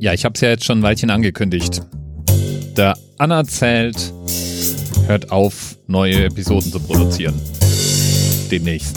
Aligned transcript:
Ja, 0.00 0.14
ich 0.14 0.24
habe 0.24 0.32
es 0.34 0.40
ja 0.40 0.48
jetzt 0.48 0.64
schon 0.64 0.78
ein 0.78 0.82
Weilchen 0.82 1.10
angekündigt. 1.10 1.82
Der 2.74 2.96
Anerzählt 3.18 4.14
hört 5.06 5.30
auf, 5.30 5.76
neue 5.88 6.24
Episoden 6.24 6.72
zu 6.72 6.80
produzieren. 6.80 7.34
Demnächst. 8.50 8.96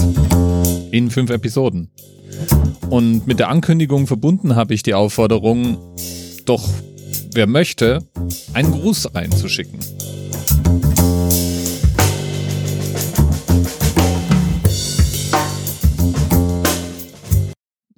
In 0.91 1.11
fünf 1.11 1.29
Episoden. 1.29 1.91
Und 2.89 3.27
mit 3.27 3.39
der 3.39 3.49
Ankündigung 3.49 4.07
verbunden 4.07 4.55
habe 4.55 4.73
ich 4.73 4.81
die 4.81 4.93
Aufforderung, 4.93 5.77
doch 6.45 6.69
wer 7.33 7.47
möchte, 7.47 8.07
einen 8.53 8.71
Gruß 8.71 9.13
einzuschicken. 9.13 9.79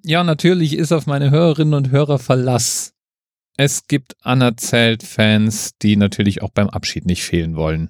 Ja, 0.03 0.23
natürlich 0.23 0.75
ist 0.75 0.91
auf 0.91 1.05
meine 1.05 1.29
Hörerinnen 1.29 1.75
und 1.75 1.91
Hörer 1.91 2.17
Verlass. 2.17 2.94
Es 3.57 3.87
gibt 3.87 4.15
Anerzählt-Fans, 4.25 5.77
die 5.81 5.95
natürlich 5.95 6.41
auch 6.41 6.49
beim 6.49 6.69
Abschied 6.69 7.05
nicht 7.05 7.23
fehlen 7.23 7.55
wollen. 7.55 7.89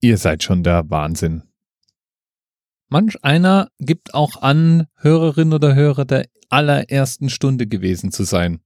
Ihr 0.00 0.18
seid 0.18 0.42
schon 0.42 0.62
der 0.62 0.90
Wahnsinn. 0.90 1.44
Manch 2.90 3.22
einer 3.24 3.68
gibt 3.78 4.14
auch 4.14 4.40
an, 4.42 4.86
Hörerin 4.96 5.52
oder 5.52 5.74
Hörer 5.74 6.04
der 6.04 6.26
allerersten 6.50 7.30
Stunde 7.30 7.66
gewesen 7.66 8.12
zu 8.12 8.24
sein. 8.24 8.60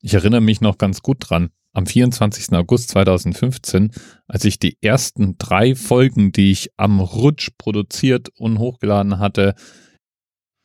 Ich 0.00 0.14
erinnere 0.14 0.40
mich 0.40 0.60
noch 0.60 0.78
ganz 0.78 1.00
gut 1.02 1.18
dran. 1.20 1.50
Am 1.74 1.86
24. 1.86 2.52
August 2.52 2.90
2015, 2.90 3.92
als 4.26 4.44
ich 4.44 4.58
die 4.58 4.76
ersten 4.82 5.38
drei 5.38 5.74
Folgen, 5.74 6.32
die 6.32 6.50
ich 6.50 6.70
am 6.76 7.00
Rutsch 7.00 7.50
produziert 7.56 8.28
und 8.36 8.58
hochgeladen 8.58 9.18
hatte, 9.18 9.54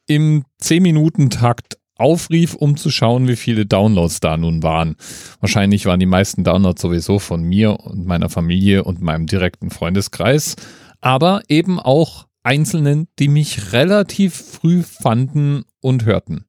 im 0.06 0.46
10-Minuten-Takt 0.62 1.78
aufrief, 2.00 2.56
um 2.56 2.78
zu 2.78 2.90
schauen, 2.90 3.28
wie 3.28 3.36
viele 3.36 3.66
Downloads 3.66 4.20
da 4.20 4.38
nun 4.38 4.64
waren. 4.64 4.96
Wahrscheinlich 5.40 5.86
waren 5.86 6.00
die 6.00 6.06
meisten 6.06 6.44
Downloads 6.44 6.82
sowieso 6.82 7.20
von 7.20 7.44
mir 7.44 7.80
und 7.80 8.06
meiner 8.06 8.30
Familie 8.30 8.84
und 8.84 9.02
meinem 9.02 9.28
direkten 9.28 9.70
Freundeskreis, 9.70 10.56
aber 11.02 11.42
eben 11.48 11.80
auch 11.80 12.28
Einzelnen, 12.44 13.08
die 13.20 13.28
mich 13.28 13.74
relativ 13.74 14.34
früh 14.34 14.82
fanden 14.84 15.64
und 15.82 16.06
hörten. 16.06 16.46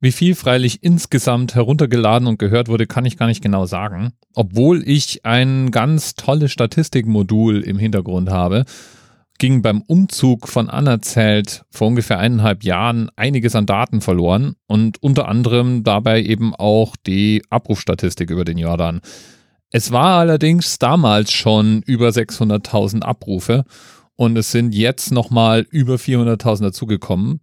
Wie 0.00 0.12
viel 0.12 0.34
freilich 0.34 0.82
insgesamt 0.82 1.54
heruntergeladen 1.54 2.26
und 2.26 2.38
gehört 2.38 2.68
wurde, 2.68 2.88
kann 2.88 3.04
ich 3.04 3.16
gar 3.16 3.28
nicht 3.28 3.40
genau 3.40 3.66
sagen, 3.66 4.12
obwohl 4.34 4.82
ich 4.84 5.24
ein 5.24 5.70
ganz 5.70 6.14
tolles 6.14 6.50
Statistikmodul 6.50 7.60
im 7.62 7.78
Hintergrund 7.78 8.28
habe, 8.28 8.64
ging 9.42 9.60
beim 9.60 9.82
Umzug 9.82 10.46
von 10.46 10.70
Anerzählt 10.70 11.64
vor 11.68 11.88
ungefähr 11.88 12.20
eineinhalb 12.20 12.62
Jahren 12.62 13.10
einiges 13.16 13.56
an 13.56 13.66
Daten 13.66 14.00
verloren 14.00 14.54
und 14.68 15.02
unter 15.02 15.26
anderem 15.26 15.82
dabei 15.82 16.22
eben 16.22 16.54
auch 16.54 16.94
die 16.94 17.42
Abrufstatistik 17.50 18.30
über 18.30 18.44
den 18.44 18.56
Jordan. 18.56 19.00
Es 19.70 19.90
war 19.90 20.20
allerdings 20.20 20.78
damals 20.78 21.32
schon 21.32 21.82
über 21.86 22.10
600.000 22.10 23.02
Abrufe 23.02 23.64
und 24.14 24.36
es 24.36 24.52
sind 24.52 24.76
jetzt 24.76 25.10
nochmal 25.10 25.66
über 25.70 25.96
400.000 25.96 26.62
dazugekommen. 26.62 27.40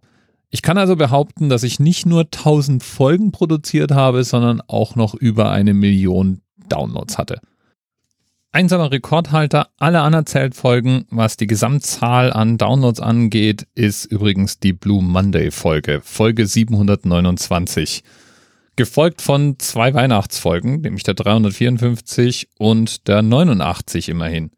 Ich 0.48 0.62
kann 0.62 0.78
also 0.78 0.96
behaupten, 0.96 1.50
dass 1.50 1.64
ich 1.64 1.80
nicht 1.80 2.06
nur 2.06 2.22
1000 2.22 2.82
Folgen 2.82 3.30
produziert 3.30 3.90
habe, 3.90 4.24
sondern 4.24 4.62
auch 4.68 4.96
noch 4.96 5.12
über 5.12 5.50
eine 5.50 5.74
Million 5.74 6.40
Downloads 6.70 7.18
hatte. 7.18 7.42
Einsamer 8.52 8.90
Rekordhalter 8.90 9.68
aller 9.78 10.02
anerzählt 10.02 10.56
Folgen, 10.56 11.06
was 11.10 11.36
die 11.36 11.46
Gesamtzahl 11.46 12.32
an 12.32 12.58
Downloads 12.58 12.98
angeht, 12.98 13.68
ist 13.76 14.06
übrigens 14.06 14.58
die 14.58 14.72
Blue 14.72 15.04
Monday 15.04 15.52
Folge, 15.52 16.00
Folge 16.02 16.48
729. 16.48 18.02
Gefolgt 18.74 19.22
von 19.22 19.56
zwei 19.60 19.94
Weihnachtsfolgen, 19.94 20.80
nämlich 20.80 21.04
der 21.04 21.14
354 21.14 22.48
und 22.58 23.06
der 23.06 23.22
89 23.22 24.08
immerhin. 24.08 24.50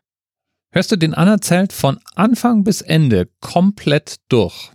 Hörst 0.71 0.91
du 0.91 0.97
den 0.97 1.13
anerzählt 1.13 1.75
von 1.75 1.99
Anfang 2.15 2.65
bis 2.65 2.81
Ende 2.81 3.29
komplett 3.41 4.21
durch, 4.29 4.71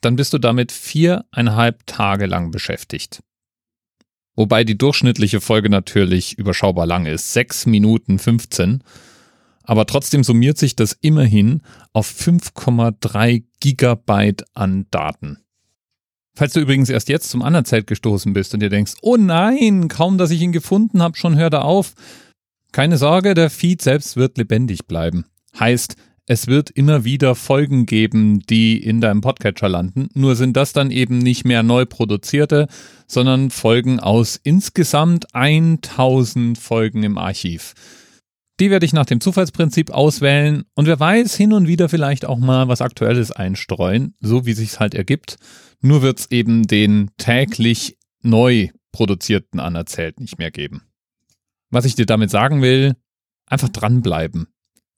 dann 0.00 0.16
bist 0.16 0.32
du 0.32 0.38
damit 0.38 0.72
viereinhalb 0.72 1.86
Tage 1.86 2.24
lang 2.24 2.50
beschäftigt. 2.52 3.20
Wobei 4.40 4.64
die 4.64 4.78
durchschnittliche 4.78 5.42
Folge 5.42 5.68
natürlich 5.68 6.38
überschaubar 6.38 6.86
lang 6.86 7.04
ist, 7.04 7.34
6 7.34 7.66
Minuten 7.66 8.18
15. 8.18 8.82
Aber 9.64 9.84
trotzdem 9.84 10.24
summiert 10.24 10.56
sich 10.56 10.74
das 10.74 10.96
immerhin 11.02 11.60
auf 11.92 12.10
5,3 12.10 13.44
Gigabyte 13.60 14.46
an 14.54 14.86
Daten. 14.90 15.40
Falls 16.34 16.54
du 16.54 16.60
übrigens 16.60 16.88
erst 16.88 17.10
jetzt 17.10 17.28
zum 17.28 17.42
Anerzählt 17.42 17.86
gestoßen 17.86 18.32
bist 18.32 18.54
und 18.54 18.60
dir 18.60 18.70
denkst, 18.70 18.94
oh 19.02 19.18
nein, 19.18 19.88
kaum 19.88 20.16
dass 20.16 20.30
ich 20.30 20.40
ihn 20.40 20.52
gefunden 20.52 21.02
habe, 21.02 21.18
schon 21.18 21.36
hört 21.36 21.52
er 21.52 21.66
auf. 21.66 21.92
Keine 22.72 22.96
Sorge, 22.96 23.34
der 23.34 23.50
Feed 23.50 23.82
selbst 23.82 24.16
wird 24.16 24.38
lebendig 24.38 24.86
bleiben. 24.86 25.26
Heißt, 25.58 25.96
es 26.30 26.46
wird 26.46 26.70
immer 26.70 27.04
wieder 27.04 27.34
Folgen 27.34 27.86
geben, 27.86 28.38
die 28.48 28.80
in 28.80 29.00
deinem 29.00 29.20
Podcatcher 29.20 29.68
landen. 29.68 30.08
Nur 30.14 30.36
sind 30.36 30.56
das 30.56 30.72
dann 30.72 30.92
eben 30.92 31.18
nicht 31.18 31.44
mehr 31.44 31.64
neu 31.64 31.86
produzierte, 31.86 32.68
sondern 33.08 33.50
Folgen 33.50 33.98
aus 33.98 34.38
insgesamt 34.40 35.34
1000 35.34 36.56
Folgen 36.56 37.02
im 37.02 37.18
Archiv. 37.18 37.74
Die 38.60 38.70
werde 38.70 38.86
ich 38.86 38.92
nach 38.92 39.06
dem 39.06 39.20
Zufallsprinzip 39.20 39.90
auswählen 39.90 40.62
und 40.76 40.86
wer 40.86 41.00
weiß, 41.00 41.34
hin 41.34 41.52
und 41.52 41.66
wieder 41.66 41.88
vielleicht 41.88 42.24
auch 42.24 42.38
mal 42.38 42.68
was 42.68 42.80
Aktuelles 42.80 43.32
einstreuen, 43.32 44.14
so 44.20 44.46
wie 44.46 44.52
sich's 44.52 44.78
halt 44.78 44.94
ergibt. 44.94 45.34
Nur 45.80 46.02
wird's 46.02 46.28
eben 46.30 46.68
den 46.68 47.10
täglich 47.16 47.98
neu 48.22 48.68
produzierten 48.92 49.58
anerzählt 49.58 50.20
nicht 50.20 50.38
mehr 50.38 50.52
geben. 50.52 50.82
Was 51.70 51.86
ich 51.86 51.96
dir 51.96 52.06
damit 52.06 52.30
sagen 52.30 52.62
will, 52.62 52.94
einfach 53.46 53.68
dranbleiben. 53.68 54.46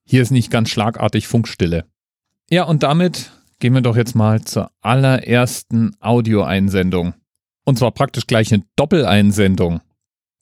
Hier 0.04 0.22
ist 0.22 0.30
nicht 0.30 0.50
ganz 0.50 0.70
schlagartig 0.70 1.26
Funkstille. 1.26 1.86
Ja, 2.50 2.64
und 2.64 2.82
damit 2.82 3.32
gehen 3.60 3.74
wir 3.74 3.80
doch 3.80 3.96
jetzt 3.96 4.14
mal 4.14 4.42
zur 4.42 4.70
allerersten 4.80 5.96
Audioeinsendung. 6.00 7.14
Und 7.64 7.78
zwar 7.78 7.92
praktisch 7.92 8.26
gleich 8.26 8.52
eine 8.52 8.64
Doppeleinsendung. 8.76 9.80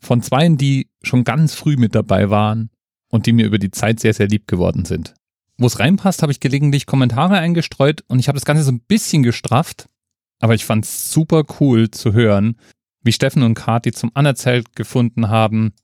Von 0.00 0.22
zweien, 0.22 0.56
die 0.56 0.88
schon 1.02 1.24
ganz 1.24 1.54
früh 1.54 1.76
mit 1.76 1.94
dabei 1.94 2.30
waren 2.30 2.70
und 3.08 3.26
die 3.26 3.32
mir 3.32 3.46
über 3.46 3.58
die 3.58 3.70
Zeit 3.70 4.00
sehr, 4.00 4.14
sehr 4.14 4.28
lieb 4.28 4.46
geworden 4.46 4.86
sind. 4.86 5.14
Wo 5.58 5.66
es 5.66 5.78
reinpasst, 5.78 6.22
habe 6.22 6.32
ich 6.32 6.40
gelegentlich 6.40 6.86
Kommentare 6.86 7.36
eingestreut 7.36 8.02
und 8.08 8.18
ich 8.18 8.28
habe 8.28 8.36
das 8.36 8.46
Ganze 8.46 8.62
so 8.62 8.72
ein 8.72 8.80
bisschen 8.80 9.22
gestrafft. 9.22 9.90
Aber 10.40 10.54
ich 10.54 10.64
fand 10.64 10.86
es 10.86 11.12
super 11.12 11.44
cool 11.60 11.90
zu 11.90 12.14
hören, 12.14 12.56
wie 13.02 13.12
Steffen 13.12 13.42
und 13.42 13.54
Kati 13.54 13.92
zum 13.92 14.10
Anerzählt 14.14 14.74
gefunden 14.74 15.28
haben, 15.28 15.74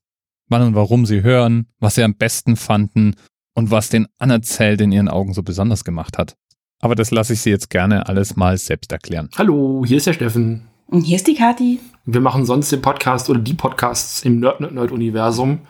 wann 0.48 0.62
und 0.62 0.74
warum 0.74 1.04
sie 1.04 1.22
hören, 1.22 1.66
was 1.78 1.96
sie 1.96 2.02
am 2.02 2.14
besten 2.14 2.56
fanden 2.56 3.14
und 3.56 3.70
was 3.70 3.88
den 3.88 4.06
Anerzählt 4.18 4.80
in 4.82 4.92
ihren 4.92 5.08
Augen 5.08 5.32
so 5.32 5.42
besonders 5.42 5.82
gemacht 5.82 6.18
hat. 6.18 6.36
Aber 6.80 6.94
das 6.94 7.10
lasse 7.10 7.32
ich 7.32 7.40
sie 7.40 7.50
jetzt 7.50 7.70
gerne 7.70 8.06
alles 8.06 8.36
mal 8.36 8.56
selbst 8.58 8.92
erklären. 8.92 9.30
Hallo, 9.36 9.82
hier 9.84 9.96
ist 9.96 10.06
der 10.06 10.12
Steffen. 10.12 10.68
Und 10.88 11.02
hier 11.02 11.16
ist 11.16 11.26
die 11.26 11.34
Kati. 11.34 11.80
Wir 12.04 12.20
machen 12.20 12.44
sonst 12.44 12.70
den 12.70 12.82
Podcast 12.82 13.30
oder 13.30 13.40
die 13.40 13.54
Podcasts 13.54 14.22
im 14.22 14.40
Nerd 14.40 14.60
Nerd 14.60 14.74
Nerd 14.74 14.92
Universum. 14.92 15.60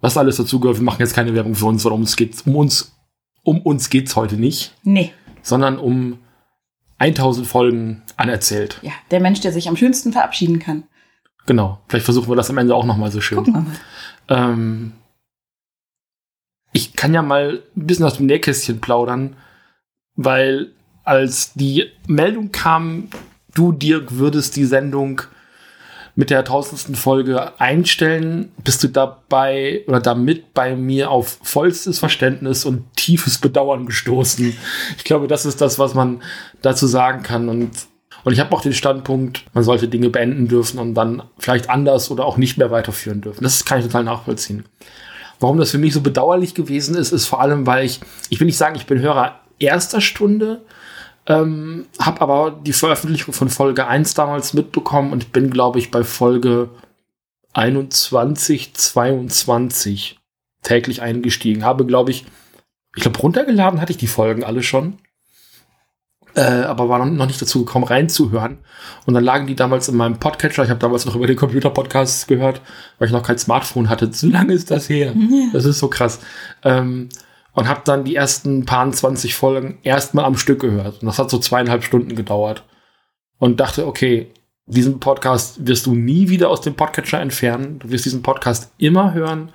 Was 0.00 0.16
alles 0.16 0.36
dazu 0.36 0.60
gehört, 0.60 0.78
wir 0.78 0.84
machen 0.84 1.00
jetzt 1.00 1.12
keine 1.12 1.34
Werbung 1.34 1.56
für 1.56 1.66
uns, 1.66 1.82
sondern 1.82 1.96
um 1.96 2.02
uns 2.02 2.16
geht's, 2.16 2.42
um 2.42 2.54
uns, 2.54 2.96
um 3.42 3.60
uns 3.62 3.90
geht's 3.90 4.14
heute 4.14 4.36
nicht. 4.36 4.76
Nee. 4.84 5.12
Sondern 5.42 5.76
um 5.76 6.18
1000 6.98 7.46
Folgen 7.48 8.02
anerzählt. 8.16 8.78
Ja, 8.82 8.92
der 9.10 9.20
Mensch, 9.20 9.40
der 9.40 9.52
sich 9.52 9.68
am 9.68 9.76
schönsten 9.76 10.12
verabschieden 10.12 10.60
kann. 10.60 10.84
Genau. 11.46 11.80
Vielleicht 11.88 12.04
versuchen 12.04 12.28
wir 12.28 12.36
das 12.36 12.48
am 12.48 12.58
Ende 12.58 12.76
auch 12.76 12.84
noch 12.84 12.96
mal 12.96 13.10
so 13.10 13.20
schön. 13.20 13.38
Gucken 13.38 13.54
wir 13.54 13.60
mal. 13.62 14.52
Ähm, 14.52 14.92
ich 16.72 16.94
kann 16.94 17.14
ja 17.14 17.22
mal 17.22 17.62
ein 17.76 17.86
bisschen 17.86 18.04
aus 18.04 18.16
dem 18.16 18.26
Nähkästchen 18.26 18.80
plaudern, 18.80 19.36
weil 20.16 20.72
als 21.04 21.54
die 21.54 21.86
Meldung 22.06 22.52
kam, 22.52 23.08
du, 23.54 23.72
Dirk, 23.72 24.16
würdest 24.16 24.56
die 24.56 24.66
Sendung 24.66 25.22
mit 26.18 26.30
der 26.30 26.44
tausendsten 26.44 26.96
Folge 26.96 27.60
einstellen, 27.60 28.50
bist 28.64 28.82
du 28.82 28.88
dabei 28.88 29.84
oder 29.86 30.00
damit 30.00 30.52
bei 30.52 30.74
mir 30.74 31.12
auf 31.12 31.38
vollstes 31.42 32.00
Verständnis 32.00 32.64
und 32.64 32.92
tiefes 32.96 33.38
Bedauern 33.38 33.86
gestoßen. 33.86 34.52
Ich 34.96 35.04
glaube, 35.04 35.28
das 35.28 35.46
ist 35.46 35.60
das, 35.60 35.78
was 35.78 35.94
man 35.94 36.20
dazu 36.60 36.88
sagen 36.88 37.22
kann. 37.22 37.48
Und, 37.48 37.70
und 38.24 38.32
ich 38.32 38.40
habe 38.40 38.52
auch 38.54 38.62
den 38.62 38.72
Standpunkt, 38.72 39.44
man 39.54 39.62
sollte 39.62 39.86
Dinge 39.86 40.10
beenden 40.10 40.48
dürfen 40.48 40.80
und 40.80 40.94
dann 40.94 41.22
vielleicht 41.38 41.70
anders 41.70 42.10
oder 42.10 42.26
auch 42.26 42.36
nicht 42.36 42.58
mehr 42.58 42.72
weiterführen 42.72 43.20
dürfen. 43.20 43.44
Das 43.44 43.64
kann 43.64 43.78
ich 43.78 43.86
total 43.86 44.02
nachvollziehen. 44.02 44.64
Warum 45.40 45.58
das 45.58 45.70
für 45.70 45.78
mich 45.78 45.94
so 45.94 46.00
bedauerlich 46.00 46.54
gewesen 46.54 46.94
ist, 46.94 47.12
ist 47.12 47.26
vor 47.26 47.40
allem, 47.40 47.66
weil 47.66 47.84
ich, 47.84 48.00
ich 48.28 48.40
will 48.40 48.46
nicht 48.46 48.56
sagen, 48.56 48.76
ich 48.76 48.86
bin 48.86 49.00
Hörer 49.00 49.40
erster 49.58 50.00
Stunde, 50.00 50.62
ähm, 51.26 51.86
habe 52.00 52.20
aber 52.20 52.50
die 52.50 52.72
Veröffentlichung 52.72 53.34
von 53.34 53.48
Folge 53.48 53.86
1 53.86 54.14
damals 54.14 54.54
mitbekommen 54.54 55.12
und 55.12 55.32
bin, 55.32 55.50
glaube 55.50 55.78
ich, 55.78 55.90
bei 55.90 56.02
Folge 56.02 56.70
21, 57.52 58.74
22 58.74 60.18
täglich 60.62 61.02
eingestiegen. 61.02 61.64
Habe, 61.64 61.86
glaube 61.86 62.10
ich, 62.10 62.24
ich 62.96 63.02
glaube, 63.02 63.18
runtergeladen 63.18 63.80
hatte 63.80 63.92
ich 63.92 63.98
die 63.98 64.06
Folgen 64.06 64.42
alle 64.42 64.62
schon. 64.62 64.98
Äh, 66.34 66.62
aber 66.62 66.88
war 66.88 67.04
noch, 67.04 67.26
nicht 67.26 67.40
dazu 67.40 67.64
gekommen, 67.64 67.84
reinzuhören. 67.84 68.58
Und 69.06 69.14
dann 69.14 69.24
lagen 69.24 69.46
die 69.46 69.56
damals 69.56 69.88
in 69.88 69.96
meinem 69.96 70.18
Podcatcher. 70.18 70.64
Ich 70.64 70.70
habe 70.70 70.80
damals 70.80 71.06
noch 71.06 71.16
über 71.16 71.26
den 71.26 71.36
Computer-Podcasts 71.36 72.26
gehört, 72.26 72.60
weil 72.98 73.06
ich 73.06 73.12
noch 73.12 73.22
kein 73.22 73.38
Smartphone 73.38 73.88
hatte. 73.88 74.12
So 74.12 74.28
lange 74.28 74.52
ist 74.52 74.70
das 74.70 74.88
her. 74.88 75.14
Ja. 75.16 75.48
Das 75.52 75.64
ist 75.64 75.78
so 75.78 75.88
krass. 75.88 76.20
Ähm, 76.64 77.08
und 77.52 77.68
habe 77.68 77.80
dann 77.84 78.04
die 78.04 78.14
ersten 78.14 78.64
paar 78.64 78.90
20 78.90 79.34
Folgen 79.34 79.78
erstmal 79.82 80.24
am 80.24 80.36
Stück 80.36 80.60
gehört. 80.60 81.02
Und 81.02 81.06
das 81.06 81.18
hat 81.18 81.30
so 81.30 81.38
zweieinhalb 81.38 81.82
Stunden 81.82 82.14
gedauert. 82.14 82.62
Und 83.38 83.60
dachte, 83.60 83.86
okay, 83.86 84.28
diesen 84.66 85.00
Podcast 85.00 85.66
wirst 85.66 85.86
du 85.86 85.94
nie 85.94 86.28
wieder 86.28 86.50
aus 86.50 86.60
dem 86.60 86.74
Podcatcher 86.74 87.20
entfernen. 87.20 87.78
Du 87.78 87.90
wirst 87.90 88.04
diesen 88.04 88.22
Podcast 88.22 88.70
immer 88.78 89.14
hören. 89.14 89.50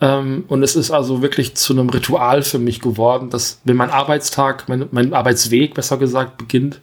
Ähm, 0.00 0.44
und 0.48 0.62
es 0.62 0.76
ist 0.76 0.90
also 0.90 1.22
wirklich 1.22 1.56
zu 1.56 1.72
einem 1.72 1.88
Ritual 1.88 2.42
für 2.42 2.58
mich 2.58 2.80
geworden, 2.80 3.30
dass 3.30 3.60
wenn 3.64 3.76
mein 3.76 3.90
Arbeitstag, 3.90 4.68
mein, 4.68 4.88
mein 4.90 5.14
Arbeitsweg 5.14 5.74
besser 5.74 5.96
gesagt, 5.96 6.36
beginnt, 6.36 6.80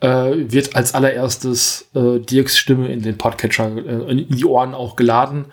äh, 0.00 0.32
wird 0.50 0.74
als 0.74 0.94
allererstes 0.94 1.88
äh, 1.94 2.18
Dirks 2.18 2.58
Stimme 2.58 2.88
in 2.92 3.02
den 3.02 3.16
Podcatcher, 3.16 3.76
äh, 3.76 4.10
in 4.10 4.28
die 4.28 4.44
Ohren 4.44 4.74
auch 4.74 4.96
geladen. 4.96 5.46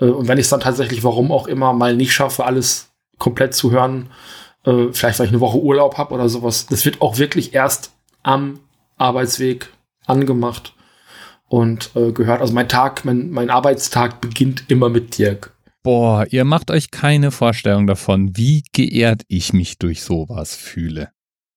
Äh, 0.00 0.06
und 0.06 0.28
wenn 0.28 0.38
ich 0.38 0.44
es 0.44 0.50
dann 0.50 0.60
tatsächlich, 0.60 1.02
warum 1.02 1.32
auch 1.32 1.48
immer, 1.48 1.72
mal 1.72 1.96
nicht 1.96 2.12
schaffe, 2.12 2.44
alles 2.44 2.90
komplett 3.18 3.54
zu 3.54 3.72
hören, 3.72 4.10
äh, 4.64 4.92
vielleicht 4.92 5.18
weil 5.18 5.26
ich 5.26 5.32
eine 5.32 5.40
Woche 5.40 5.58
Urlaub 5.58 5.98
habe 5.98 6.14
oder 6.14 6.28
sowas, 6.28 6.66
das 6.66 6.84
wird 6.84 7.02
auch 7.02 7.18
wirklich 7.18 7.54
erst 7.54 7.92
am 8.22 8.60
Arbeitsweg 8.96 9.70
angemacht 10.06 10.74
und 11.48 11.90
äh, 11.96 12.12
gehört. 12.12 12.40
Also 12.40 12.52
mein 12.52 12.68
Tag, 12.68 13.04
mein, 13.04 13.30
mein 13.30 13.50
Arbeitstag 13.50 14.20
beginnt 14.20 14.64
immer 14.68 14.88
mit 14.88 15.18
Dirk. 15.18 15.52
Boah, 15.88 16.26
ihr 16.28 16.44
macht 16.44 16.70
euch 16.70 16.90
keine 16.90 17.30
Vorstellung 17.30 17.86
davon, 17.86 18.36
wie 18.36 18.62
geehrt 18.72 19.22
ich 19.26 19.54
mich 19.54 19.78
durch 19.78 20.02
sowas 20.02 20.54
fühle. 20.54 21.12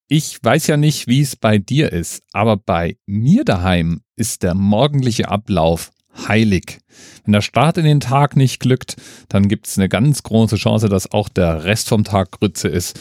Ich 0.07 0.41
weiß 0.41 0.67
ja 0.67 0.77
nicht, 0.77 1.07
wie 1.07 1.19
es 1.19 1.35
bei 1.35 1.57
dir 1.57 1.91
ist, 1.91 2.23
aber 2.31 2.55
bei 2.55 2.95
mir 3.05 3.43
daheim 3.43 4.03
ist 4.15 4.43
der 4.43 4.53
morgendliche 4.53 5.27
Ablauf 5.27 5.91
heilig. 6.29 6.79
Wenn 7.25 7.33
der 7.33 7.41
Start 7.41 7.77
in 7.77 7.83
den 7.83 7.99
Tag 7.99 8.37
nicht 8.37 8.61
glückt, 8.61 8.95
dann 9.27 9.49
gibt 9.49 9.67
es 9.67 9.77
eine 9.77 9.89
ganz 9.89 10.23
große 10.23 10.55
Chance, 10.55 10.87
dass 10.87 11.11
auch 11.11 11.27
der 11.27 11.65
Rest 11.65 11.89
vom 11.89 12.05
Tag 12.05 12.31
Grütze 12.31 12.69
ist. 12.69 12.97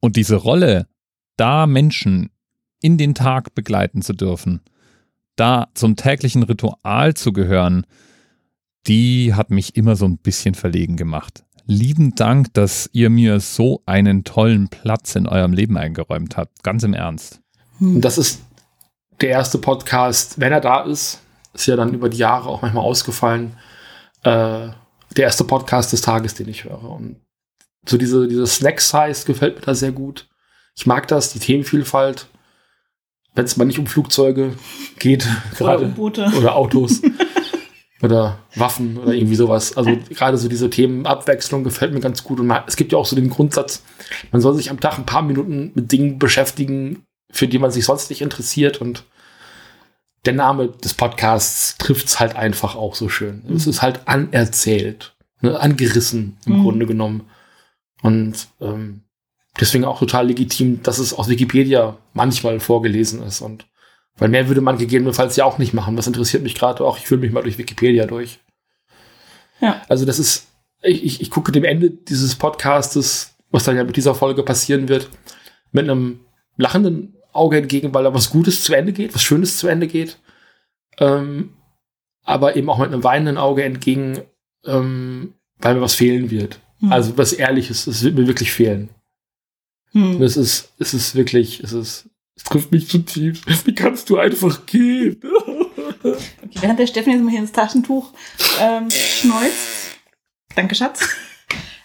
Und 0.00 0.16
diese 0.16 0.34
Rolle, 0.34 0.88
da 1.36 1.68
Menschen 1.68 2.30
in 2.82 2.98
den 2.98 3.14
Tag 3.14 3.54
begleiten 3.54 4.02
zu 4.02 4.12
dürfen, 4.12 4.60
da 5.36 5.68
zum 5.74 5.94
täglichen 5.94 6.42
Ritual 6.42 7.14
zu 7.14 7.32
gehören, 7.32 7.86
die 8.86 9.34
hat 9.34 9.50
mich 9.50 9.76
immer 9.76 9.96
so 9.96 10.04
ein 10.06 10.18
bisschen 10.18 10.54
verlegen 10.54 10.96
gemacht. 10.96 11.44
Lieben 11.66 12.14
Dank, 12.14 12.52
dass 12.54 12.90
ihr 12.92 13.08
mir 13.08 13.40
so 13.40 13.82
einen 13.86 14.24
tollen 14.24 14.68
Platz 14.68 15.14
in 15.14 15.26
eurem 15.26 15.54
Leben 15.54 15.78
eingeräumt 15.78 16.36
habt. 16.36 16.62
Ganz 16.62 16.82
im 16.82 16.92
Ernst. 16.92 17.40
Und 17.80 18.02
das 18.02 18.18
ist 18.18 18.42
der 19.20 19.30
erste 19.30 19.58
Podcast, 19.58 20.38
wenn 20.38 20.52
er 20.52 20.60
da 20.60 20.82
ist, 20.82 21.20
ist 21.54 21.66
ja 21.66 21.76
dann 21.76 21.94
über 21.94 22.08
die 22.08 22.18
Jahre 22.18 22.48
auch 22.48 22.62
manchmal 22.62 22.84
ausgefallen, 22.84 23.56
äh, 24.22 24.68
der 25.16 25.24
erste 25.24 25.44
Podcast 25.44 25.92
des 25.92 26.02
Tages, 26.02 26.34
den 26.34 26.48
ich 26.48 26.64
höre. 26.64 26.82
Und 26.82 27.16
so 27.88 27.96
diese, 27.96 28.28
diese 28.28 28.46
Snack-Size 28.46 29.24
gefällt 29.24 29.56
mir 29.56 29.62
da 29.62 29.74
sehr 29.74 29.92
gut. 29.92 30.28
Ich 30.76 30.86
mag 30.86 31.08
das, 31.08 31.32
die 31.32 31.38
Themenvielfalt. 31.38 32.28
Wenn 33.34 33.44
es 33.44 33.56
mal 33.56 33.64
nicht 33.64 33.78
um 33.78 33.86
Flugzeuge 33.86 34.54
geht, 34.98 35.26
gerade 35.56 35.86
U-Boote. 35.86 36.30
oder 36.36 36.54
Autos 36.54 37.02
oder 38.04 38.38
Waffen 38.54 38.98
oder 38.98 39.14
irgendwie 39.14 39.34
sowas. 39.36 39.76
Also 39.76 39.96
gerade 40.10 40.36
so 40.36 40.48
diese 40.48 40.70
Themenabwechslung 40.70 41.64
gefällt 41.64 41.92
mir 41.92 42.00
ganz 42.00 42.22
gut. 42.22 42.38
Und 42.40 42.46
man, 42.46 42.62
es 42.66 42.76
gibt 42.76 42.92
ja 42.92 42.98
auch 42.98 43.06
so 43.06 43.16
den 43.16 43.30
Grundsatz, 43.30 43.82
man 44.30 44.40
soll 44.42 44.54
sich 44.54 44.70
am 44.70 44.80
Tag 44.80 44.98
ein 44.98 45.06
paar 45.06 45.22
Minuten 45.22 45.72
mit 45.74 45.90
Dingen 45.90 46.18
beschäftigen, 46.18 47.04
für 47.30 47.48
die 47.48 47.58
man 47.58 47.70
sich 47.70 47.84
sonst 47.84 48.10
nicht 48.10 48.20
interessiert. 48.22 48.80
Und 48.80 49.04
der 50.26 50.34
Name 50.34 50.68
des 50.68 50.94
Podcasts 50.94 51.76
trifft 51.78 52.06
es 52.06 52.20
halt 52.20 52.36
einfach 52.36 52.76
auch 52.76 52.94
so 52.94 53.08
schön. 53.08 53.42
Es 53.54 53.66
ist 53.66 53.82
halt 53.82 54.06
anerzählt, 54.06 55.14
ne, 55.40 55.58
angerissen 55.58 56.36
im 56.46 56.58
Mhm. 56.58 56.62
Grunde 56.62 56.86
genommen. 56.86 57.22
Und 58.02 58.48
ähm, 58.60 59.00
deswegen 59.58 59.84
auch 59.84 59.98
total 59.98 60.26
legitim, 60.26 60.82
dass 60.82 60.98
es 60.98 61.14
aus 61.14 61.28
Wikipedia 61.28 61.96
manchmal 62.12 62.60
vorgelesen 62.60 63.22
ist. 63.22 63.40
Und 63.40 63.66
weil 64.16 64.28
mehr 64.28 64.48
würde 64.48 64.60
man 64.60 64.78
gegebenenfalls 64.78 65.36
ja 65.36 65.44
auch 65.44 65.58
nicht 65.58 65.74
machen. 65.74 65.96
Was 65.96 66.06
interessiert 66.06 66.42
mich 66.42 66.54
gerade 66.54 66.84
auch? 66.84 66.98
Ich 66.98 67.06
fühle 67.06 67.20
mich 67.22 67.32
mal 67.32 67.42
durch 67.42 67.58
Wikipedia 67.58 68.06
durch. 68.06 68.38
Ja. 69.60 69.82
Also 69.88 70.04
das 70.04 70.18
ist, 70.18 70.48
ich, 70.82 71.04
ich, 71.04 71.20
ich 71.20 71.30
gucke 71.30 71.52
dem 71.52 71.64
Ende 71.64 71.90
dieses 71.90 72.36
Podcastes, 72.36 73.34
was 73.50 73.64
dann 73.64 73.76
ja 73.76 73.84
mit 73.84 73.96
dieser 73.96 74.14
Folge 74.14 74.42
passieren 74.42 74.88
wird, 74.88 75.08
mit 75.72 75.84
einem 75.84 76.20
lachenden 76.56 77.16
Auge 77.32 77.58
entgegen, 77.58 77.92
weil 77.94 78.04
da 78.04 78.14
was 78.14 78.30
Gutes 78.30 78.62
zu 78.62 78.74
Ende 78.74 78.92
geht, 78.92 79.14
was 79.14 79.22
Schönes 79.22 79.56
zu 79.56 79.66
Ende 79.66 79.86
geht. 79.86 80.18
Ähm, 80.98 81.54
aber 82.24 82.56
eben 82.56 82.70
auch 82.70 82.78
mit 82.78 82.88
einem 82.88 83.04
weinenden 83.04 83.38
Auge 83.38 83.64
entgegen, 83.64 84.22
ähm, 84.64 85.34
weil 85.58 85.74
mir 85.74 85.80
was 85.80 85.94
fehlen 85.94 86.30
wird. 86.30 86.60
Hm. 86.78 86.92
Also 86.92 87.18
was 87.18 87.32
Ehrliches, 87.32 87.86
es 87.86 88.02
wird 88.02 88.14
mir 88.14 88.26
wirklich 88.26 88.52
fehlen. 88.52 88.90
Hm. 89.92 90.22
Es 90.22 90.36
ist, 90.36 90.72
es 90.78 90.94
ist 90.94 91.14
wirklich, 91.14 91.60
es 91.60 91.72
ist, 91.72 92.08
es 92.36 92.44
trifft 92.44 92.72
mich 92.72 92.88
zutiefst. 92.88 93.44
Wie 93.66 93.74
kannst 93.74 94.10
du 94.10 94.18
einfach 94.18 94.66
gehen? 94.66 95.20
Okay, 95.22 96.16
während 96.60 96.78
der 96.78 96.86
Steffen 96.86 97.12
jetzt 97.12 97.22
mal 97.22 97.30
hier 97.30 97.40
ins 97.40 97.52
Taschentuch 97.52 98.12
ähm, 98.60 98.90
schneuzt. 98.90 99.98
Danke, 100.54 100.74
Schatz. 100.74 101.08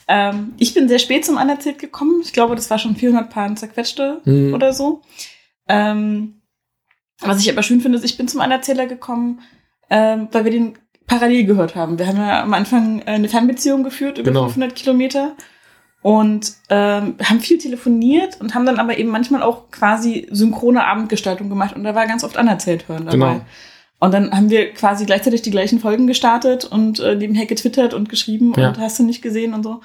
Ähm, 0.08 0.54
ich 0.58 0.74
bin 0.74 0.88
sehr 0.88 1.00
spät 1.00 1.24
zum 1.26 1.38
Anerzählt 1.38 1.78
gekommen. 1.80 2.22
Ich 2.24 2.34
glaube, 2.34 2.56
das 2.56 2.70
war 2.70 2.80
schon 2.80 2.96
400 2.96 3.30
Paar 3.30 3.56
zerquetschte 3.56 4.22
Mhm. 4.26 4.54
oder 4.54 4.74
so. 4.74 5.02
Ähm, 5.68 6.42
was 7.22 7.40
ich 7.42 7.52
aber 7.52 7.64
schön 7.64 7.82
finde, 7.82 7.98
ist, 7.98 8.04
ich 8.06 8.18
bin 8.18 8.28
zum 8.28 8.42
Anerzähler 8.42 8.88
gekommen, 8.88 9.42
ähm, 9.90 10.28
weil 10.32 10.46
wir 10.46 10.52
den 10.52 10.78
parallel 11.06 11.44
gehört 11.46 11.76
haben. 11.76 12.00
Wir 12.00 12.08
haben 12.08 12.18
ja 12.18 12.42
am 12.44 12.54
Anfang 12.54 13.04
eine 13.04 13.30
Fernbeziehung 13.30 13.84
geführt, 13.84 14.18
über 14.18 14.30
Genau. 14.32 14.46
500 14.46 14.76
Kilometer. 14.76 15.36
Und 16.02 16.54
ähm, 16.70 17.16
haben 17.22 17.40
viel 17.42 17.58
telefoniert 17.58 18.40
und 18.40 18.56
haben 18.56 18.66
dann 18.66 18.80
aber 18.80 18.98
eben 18.98 19.10
manchmal 19.10 19.44
auch 19.44 19.70
quasi 19.70 20.28
synchrone 20.32 20.86
Abendgestaltung 20.86 21.50
gemacht. 21.50 21.76
Und 21.76 21.84
da 21.84 21.94
war 21.94 22.08
ganz 22.08 22.24
oft 22.24 22.38
anerzählt 22.38 22.88
hören 22.88 23.06
dabei. 23.06 23.18
Genau. 23.34 23.42
Und 24.00 24.14
dann 24.14 24.32
haben 24.32 24.50
wir 24.50 24.72
quasi 24.72 25.06
gleichzeitig 25.06 25.42
die 25.42 25.52
gleichen 25.52 25.80
Folgen 25.82 26.08
gestartet 26.08 26.64
und 26.64 27.02
äh, 27.02 27.16
nebenher 27.16 27.46
getwittert 27.46 27.94
und 27.94 28.08
geschrieben 28.08 28.54
Ja. 28.56 28.70
und 28.70 28.78
hast 28.80 28.98
du 29.00 29.04
nicht 29.04 29.22
gesehen 29.22 29.54
und 29.54 29.64
so. 29.64 29.82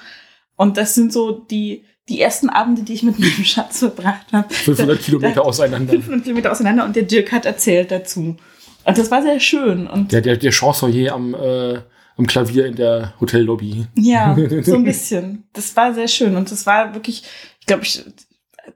Und 0.55 0.77
das 0.77 0.95
sind 0.95 1.11
so 1.11 1.31
die, 1.31 1.83
die 2.07 2.21
ersten 2.21 2.47
Abende, 2.49 2.83
die 2.83 2.93
ich 2.93 3.03
mit 3.03 3.19
meinem 3.19 3.43
Schatz 3.43 3.79
verbracht 3.79 4.27
habe. 4.31 4.53
500 4.53 5.01
Kilometer 5.01 5.43
auseinander. 5.45 5.91
500 5.91 6.23
Kilometer 6.23 6.51
auseinander 6.53 6.85
und 6.85 6.95
der 6.95 7.03
Dirk 7.03 7.33
hat 7.33 7.45
erzählt 7.45 7.91
dazu. 7.91 8.37
Und 8.85 8.97
das 8.97 9.11
war 9.11 9.21
sehr 9.21 9.41
schön. 9.41 9.85
Und 9.85 10.13
Der, 10.13 10.21
der, 10.21 10.37
der 10.37 10.51
Chancelier 10.53 11.13
am, 11.13 11.33
äh, 11.33 11.79
am 12.17 12.27
Klavier 12.27 12.65
in 12.65 12.75
der 12.75 13.13
Hotellobby. 13.19 13.87
ja, 13.95 14.35
so 14.63 14.75
ein 14.75 14.83
bisschen. 14.83 15.43
Das 15.53 15.75
war 15.75 15.93
sehr 15.93 16.07
schön. 16.07 16.35
Und 16.35 16.51
das 16.51 16.65
war 16.65 16.93
wirklich, 16.93 17.23
ich 17.59 17.65
glaube, 17.65 17.83
ich, 17.83 18.03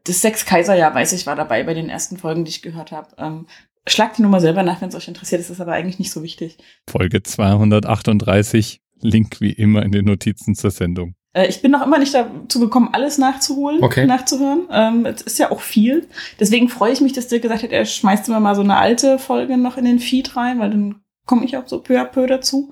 das 0.03 0.21
Sechs-Kaiser-Jahr, 0.21 0.93
weiß 0.93 1.13
ich, 1.13 1.25
war 1.25 1.35
dabei 1.35 1.63
bei 1.63 1.73
den 1.73 1.89
ersten 1.89 2.17
Folgen, 2.17 2.45
die 2.45 2.49
ich 2.51 2.61
gehört 2.61 2.91
habe. 2.91 3.07
Ähm, 3.17 3.47
schlagt 3.87 4.17
die 4.17 4.21
Nummer 4.21 4.39
selber 4.39 4.61
nach, 4.63 4.81
wenn 4.81 4.89
es 4.89 4.95
euch 4.95 5.07
interessiert. 5.07 5.41
Das 5.41 5.49
ist 5.49 5.61
aber 5.61 5.71
eigentlich 5.73 5.99
nicht 5.99 6.11
so 6.11 6.21
wichtig. 6.21 6.57
Folge 6.89 7.23
238, 7.83 8.81
Link 9.01 9.39
wie 9.41 9.51
immer 9.53 9.83
in 9.83 9.91
den 9.91 10.05
Notizen 10.05 10.55
zur 10.55 10.71
Sendung. 10.71 11.15
Äh, 11.33 11.47
Ich 11.47 11.61
bin 11.61 11.71
noch 11.71 11.85
immer 11.85 11.97
nicht 11.99 12.13
dazu 12.13 12.59
gekommen, 12.59 12.89
alles 12.91 13.17
nachzuholen, 13.17 13.81
Okay. 13.83 14.05
nachzuhören. 14.05 14.67
Ähm, 14.71 15.05
es 15.05 15.21
ist 15.21 15.39
ja 15.39 15.51
auch 15.51 15.61
viel. 15.61 16.07
Deswegen 16.39 16.69
freue 16.69 16.91
ich 16.93 17.01
mich, 17.01 17.13
dass 17.13 17.27
Dirk 17.27 17.41
gesagt 17.43 17.63
hat, 17.63 17.71
er 17.71 17.85
schmeißt 17.85 18.27
immer 18.27 18.39
mal 18.39 18.55
so 18.55 18.61
eine 18.61 18.77
alte 18.77 19.17
Folge 19.19 19.57
noch 19.57 19.77
in 19.77 19.85
den 19.85 19.99
Feed 19.99 20.35
rein, 20.35 20.59
weil 20.59 20.69
dann 20.71 20.95
komme 21.25 21.45
ich 21.45 21.55
auch 21.57 21.67
so 21.67 21.79
peu 21.81 21.99
à 21.99 22.05
peu 22.05 22.27
dazu. 22.27 22.71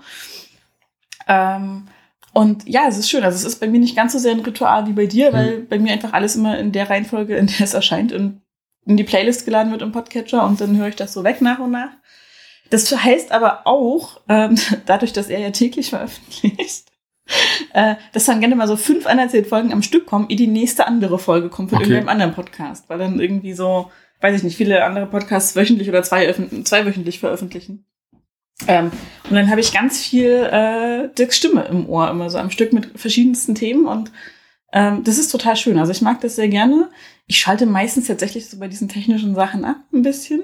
Ähm, 1.28 1.88
und 2.34 2.68
ja, 2.68 2.86
es 2.88 2.98
ist 2.98 3.10
schön. 3.10 3.24
Also 3.24 3.36
es 3.36 3.46
ist 3.46 3.60
bei 3.60 3.68
mir 3.68 3.80
nicht 3.80 3.96
ganz 3.96 4.14
so 4.14 4.20
sehr 4.20 4.32
ein 4.32 4.42
Ritual 4.42 4.88
wie 4.88 4.94
bei 4.94 5.08
dir, 5.08 5.34
weil 5.34 5.62
bei 5.62 5.80
mir 5.80 5.92
einfach 5.94 6.14
alles 6.14 6.36
immer 6.36 6.58
in 6.60 6.72
der 6.72 6.90
Reihenfolge, 6.90 7.36
in 7.36 7.48
der 7.48 7.62
es 7.62 7.74
erscheint, 7.74 8.12
in, 8.12 8.42
in 8.86 8.96
die 8.96 9.04
Playlist 9.04 9.46
geladen 9.46 9.72
wird 9.72 9.82
im 9.82 9.92
Podcatcher 9.92 10.46
und 10.46 10.62
dann 10.62 10.78
höre 10.78 10.88
ich 10.90 10.96
das 10.96 11.14
so 11.14 11.24
weg 11.24 11.42
nach 11.42 11.60
und 11.60 11.72
nach. 11.72 11.90
Das 12.70 12.96
heißt 12.96 13.32
aber 13.32 13.66
auch, 13.66 14.22
ähm, 14.30 14.56
dadurch, 14.86 15.14
dass 15.14 15.30
er 15.30 15.40
ja 15.40 15.50
täglich 15.52 15.90
veröffentlicht, 15.90 16.92
äh, 17.74 17.96
dass 18.14 18.26
dann 18.26 18.40
gerne 18.40 18.56
mal 18.56 18.68
so 18.68 18.76
fünf 18.76 19.08
anerzählt 19.08 19.48
Folgen 19.48 19.74
am 19.74 19.82
Stück 19.82 20.06
kommen, 20.06 20.30
ehe 20.30 20.38
die 20.38 20.48
nächste 20.48 20.86
andere 20.86 21.18
Folge 21.20 21.50
kommt 21.50 21.70
von 21.72 21.80
Okay. 21.80 21.90
irgendeinem 21.90 22.10
anderen 22.10 22.34
Podcast, 22.36 22.88
weil 22.90 23.00
dann 23.00 23.20
irgendwie 23.20 23.54
so, 23.54 23.92
weiß 24.22 24.36
ich 24.36 24.44
nicht, 24.44 24.58
viele 24.58 24.84
andere 24.84 25.08
Podcasts 25.08 25.56
wöchentlich 25.56 25.90
oder 25.90 26.04
zwei 26.04 26.32
zweiwöchentlich 26.64 27.20
veröffentlichen. 27.20 27.86
Ähm, 28.68 28.92
und 29.30 29.36
dann 29.36 29.50
habe 29.50 29.62
ich 29.62 29.74
ganz 29.74 30.04
viel 30.04 30.32
äh, 30.52 31.10
Dirks 31.16 31.38
Stimme 31.38 31.66
im 31.66 31.88
Ohr, 31.88 32.10
immer 32.10 32.30
so 32.30 32.38
am 32.38 32.50
Stück 32.50 32.74
mit 32.74 33.00
verschiedensten 33.00 33.54
Themen 33.56 33.86
und 33.86 34.12
ähm, 34.74 35.04
das 35.04 35.18
ist 35.18 35.32
total 35.32 35.56
schön. 35.56 35.80
Also 35.80 35.92
ich 35.92 36.02
mag 36.02 36.22
das 36.22 36.36
sehr 36.36 36.50
gerne. 36.50 36.90
Ich 37.28 37.38
schalte 37.38 37.66
meistens 37.66 38.08
tatsächlich 38.08 38.50
so 38.50 38.58
bei 38.60 38.68
diesen 38.68 38.90
technischen 38.90 39.36
Sachen 39.36 39.64
ab, 39.64 39.78
ein 39.94 40.02
bisschen. 40.02 40.44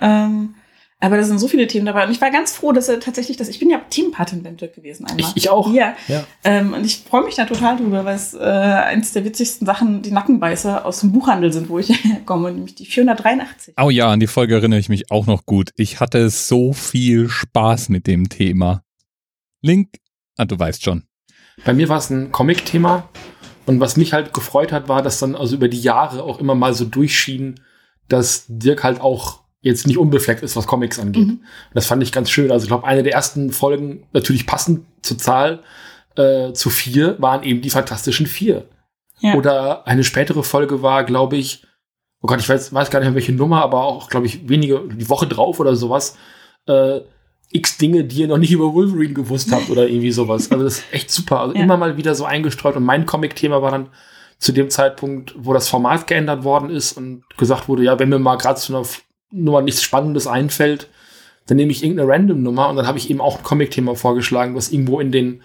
Ähm, 0.00 0.54
Aber 1.00 1.16
da 1.16 1.22
sind 1.22 1.38
so 1.38 1.46
viele 1.46 1.68
Themen 1.68 1.86
dabei. 1.86 2.04
Und 2.04 2.10
ich 2.10 2.20
war 2.20 2.32
ganz 2.32 2.56
froh, 2.56 2.72
dass 2.72 2.88
er 2.88 2.98
tatsächlich, 2.98 3.36
dass 3.36 3.48
ich 3.48 3.60
bin 3.60 3.70
ja 3.70 3.78
Teampatin 3.88 4.42
beim 4.42 4.56
Dirk 4.56 4.74
gewesen 4.74 5.06
einmal. 5.06 5.20
Ich, 5.20 5.36
ich 5.36 5.48
auch. 5.48 5.72
Ja. 5.72 5.94
Ja. 6.08 6.24
Ähm, 6.42 6.72
und 6.72 6.84
ich 6.84 7.04
freue 7.08 7.24
mich 7.24 7.36
da 7.36 7.44
total 7.44 7.76
drüber, 7.76 8.04
weil 8.04 8.16
es 8.16 8.34
äh, 8.34 8.38
eins 8.38 9.12
der 9.12 9.24
witzigsten 9.24 9.64
Sachen, 9.64 10.02
die 10.02 10.10
Nackenbeißer 10.10 10.84
aus 10.84 11.00
dem 11.00 11.12
Buchhandel 11.12 11.52
sind, 11.52 11.68
wo 11.68 11.78
ich 11.78 11.88
herkomme, 12.04 12.50
nämlich 12.50 12.74
die 12.74 12.84
483. 12.84 13.74
Oh 13.80 13.90
ja, 13.90 14.10
an 14.10 14.18
die 14.18 14.26
Folge 14.26 14.56
erinnere 14.56 14.80
ich 14.80 14.88
mich 14.88 15.12
auch 15.12 15.26
noch 15.26 15.46
gut. 15.46 15.70
Ich 15.76 16.00
hatte 16.00 16.30
so 16.30 16.72
viel 16.72 17.28
Spaß 17.28 17.90
mit 17.90 18.08
dem 18.08 18.28
Thema. 18.28 18.82
Link, 19.62 19.98
ah, 20.36 20.46
du 20.46 20.58
weißt 20.58 20.82
schon. 20.82 21.04
Bei 21.64 21.74
mir 21.74 21.88
war 21.88 21.98
es 21.98 22.10
ein 22.10 22.32
Comic-Thema. 22.32 23.08
Und 23.66 23.78
was 23.80 23.96
mich 23.96 24.14
halt 24.14 24.32
gefreut 24.32 24.72
hat, 24.72 24.88
war, 24.88 25.02
dass 25.02 25.20
dann 25.20 25.36
also 25.36 25.54
über 25.54 25.68
die 25.68 25.80
Jahre 25.80 26.24
auch 26.24 26.40
immer 26.40 26.54
mal 26.54 26.74
so 26.74 26.86
durchschien, 26.86 27.60
dass 28.08 28.46
Dirk 28.48 28.82
halt 28.82 29.00
auch 29.00 29.42
jetzt 29.60 29.86
nicht 29.86 29.98
unbefleckt 29.98 30.42
ist, 30.42 30.56
was 30.56 30.66
Comics 30.66 30.98
angeht. 30.98 31.26
Mhm. 31.26 31.40
Das 31.74 31.86
fand 31.86 32.02
ich 32.02 32.12
ganz 32.12 32.30
schön. 32.30 32.50
Also 32.52 32.64
ich 32.64 32.68
glaube, 32.68 32.86
eine 32.86 33.02
der 33.02 33.12
ersten 33.12 33.50
Folgen, 33.52 34.06
natürlich 34.12 34.46
passend 34.46 34.84
zur 35.02 35.18
Zahl, 35.18 35.60
äh, 36.16 36.52
zu 36.52 36.70
vier, 36.70 37.16
waren 37.20 37.42
eben 37.42 37.60
die 37.60 37.70
Fantastischen 37.70 38.26
Vier. 38.26 38.66
Ja. 39.20 39.34
Oder 39.34 39.86
eine 39.86 40.04
spätere 40.04 40.42
Folge 40.44 40.82
war, 40.82 41.02
glaube 41.04 41.36
ich, 41.36 41.66
oh 42.22 42.26
Gott, 42.28 42.40
ich 42.40 42.48
weiß, 42.48 42.72
weiß 42.72 42.90
gar 42.90 43.00
nicht 43.00 43.08
mehr 43.08 43.14
welche 43.16 43.32
Nummer, 43.32 43.62
aber 43.62 43.84
auch, 43.84 44.08
glaube 44.08 44.26
ich, 44.26 44.48
wenige, 44.48 44.80
die 44.92 45.08
Woche 45.08 45.26
drauf 45.26 45.58
oder 45.58 45.74
sowas, 45.74 46.16
äh, 46.66 47.00
x 47.50 47.78
Dinge, 47.78 48.04
die 48.04 48.20
ihr 48.20 48.28
noch 48.28 48.38
nicht 48.38 48.52
über 48.52 48.74
Wolverine 48.74 49.14
gewusst 49.14 49.50
habt 49.52 49.70
oder 49.70 49.88
irgendwie 49.88 50.12
sowas. 50.12 50.52
Also 50.52 50.64
das 50.64 50.78
ist 50.78 50.84
echt 50.92 51.10
super. 51.10 51.40
Also 51.40 51.54
Ja. 51.56 51.62
immer 51.62 51.76
mal 51.76 51.96
wieder 51.96 52.14
so 52.14 52.24
eingestreut. 52.24 52.76
Und 52.76 52.84
mein 52.84 53.06
Comic-Thema 53.06 53.62
war 53.62 53.70
dann 53.70 53.88
zu 54.38 54.52
dem 54.52 54.70
Zeitpunkt, 54.70 55.34
wo 55.36 55.52
das 55.52 55.68
Format 55.68 56.06
geändert 56.06 56.44
worden 56.44 56.70
ist 56.70 56.92
und 56.92 57.24
gesagt 57.38 57.66
wurde, 57.68 57.82
ja, 57.84 57.98
wenn 57.98 58.10
mir 58.10 58.18
mal 58.18 58.36
gerade 58.36 58.60
zu 58.60 58.76
einer 58.76 58.84
Nummer 59.30 59.62
nichts 59.62 59.82
Spannendes 59.82 60.26
einfällt, 60.26 60.88
dann 61.46 61.56
nehme 61.56 61.72
ich 61.72 61.82
irgendeine 61.82 62.10
Random-Nummer 62.10 62.68
und 62.68 62.76
dann 62.76 62.86
habe 62.86 62.98
ich 62.98 63.10
eben 63.10 63.20
auch 63.20 63.38
ein 63.38 63.42
Comic-Thema 63.42 63.94
vorgeschlagen, 63.94 64.54
was 64.54 64.70
irgendwo 64.70 65.00
in 65.00 65.12
den 65.12 65.42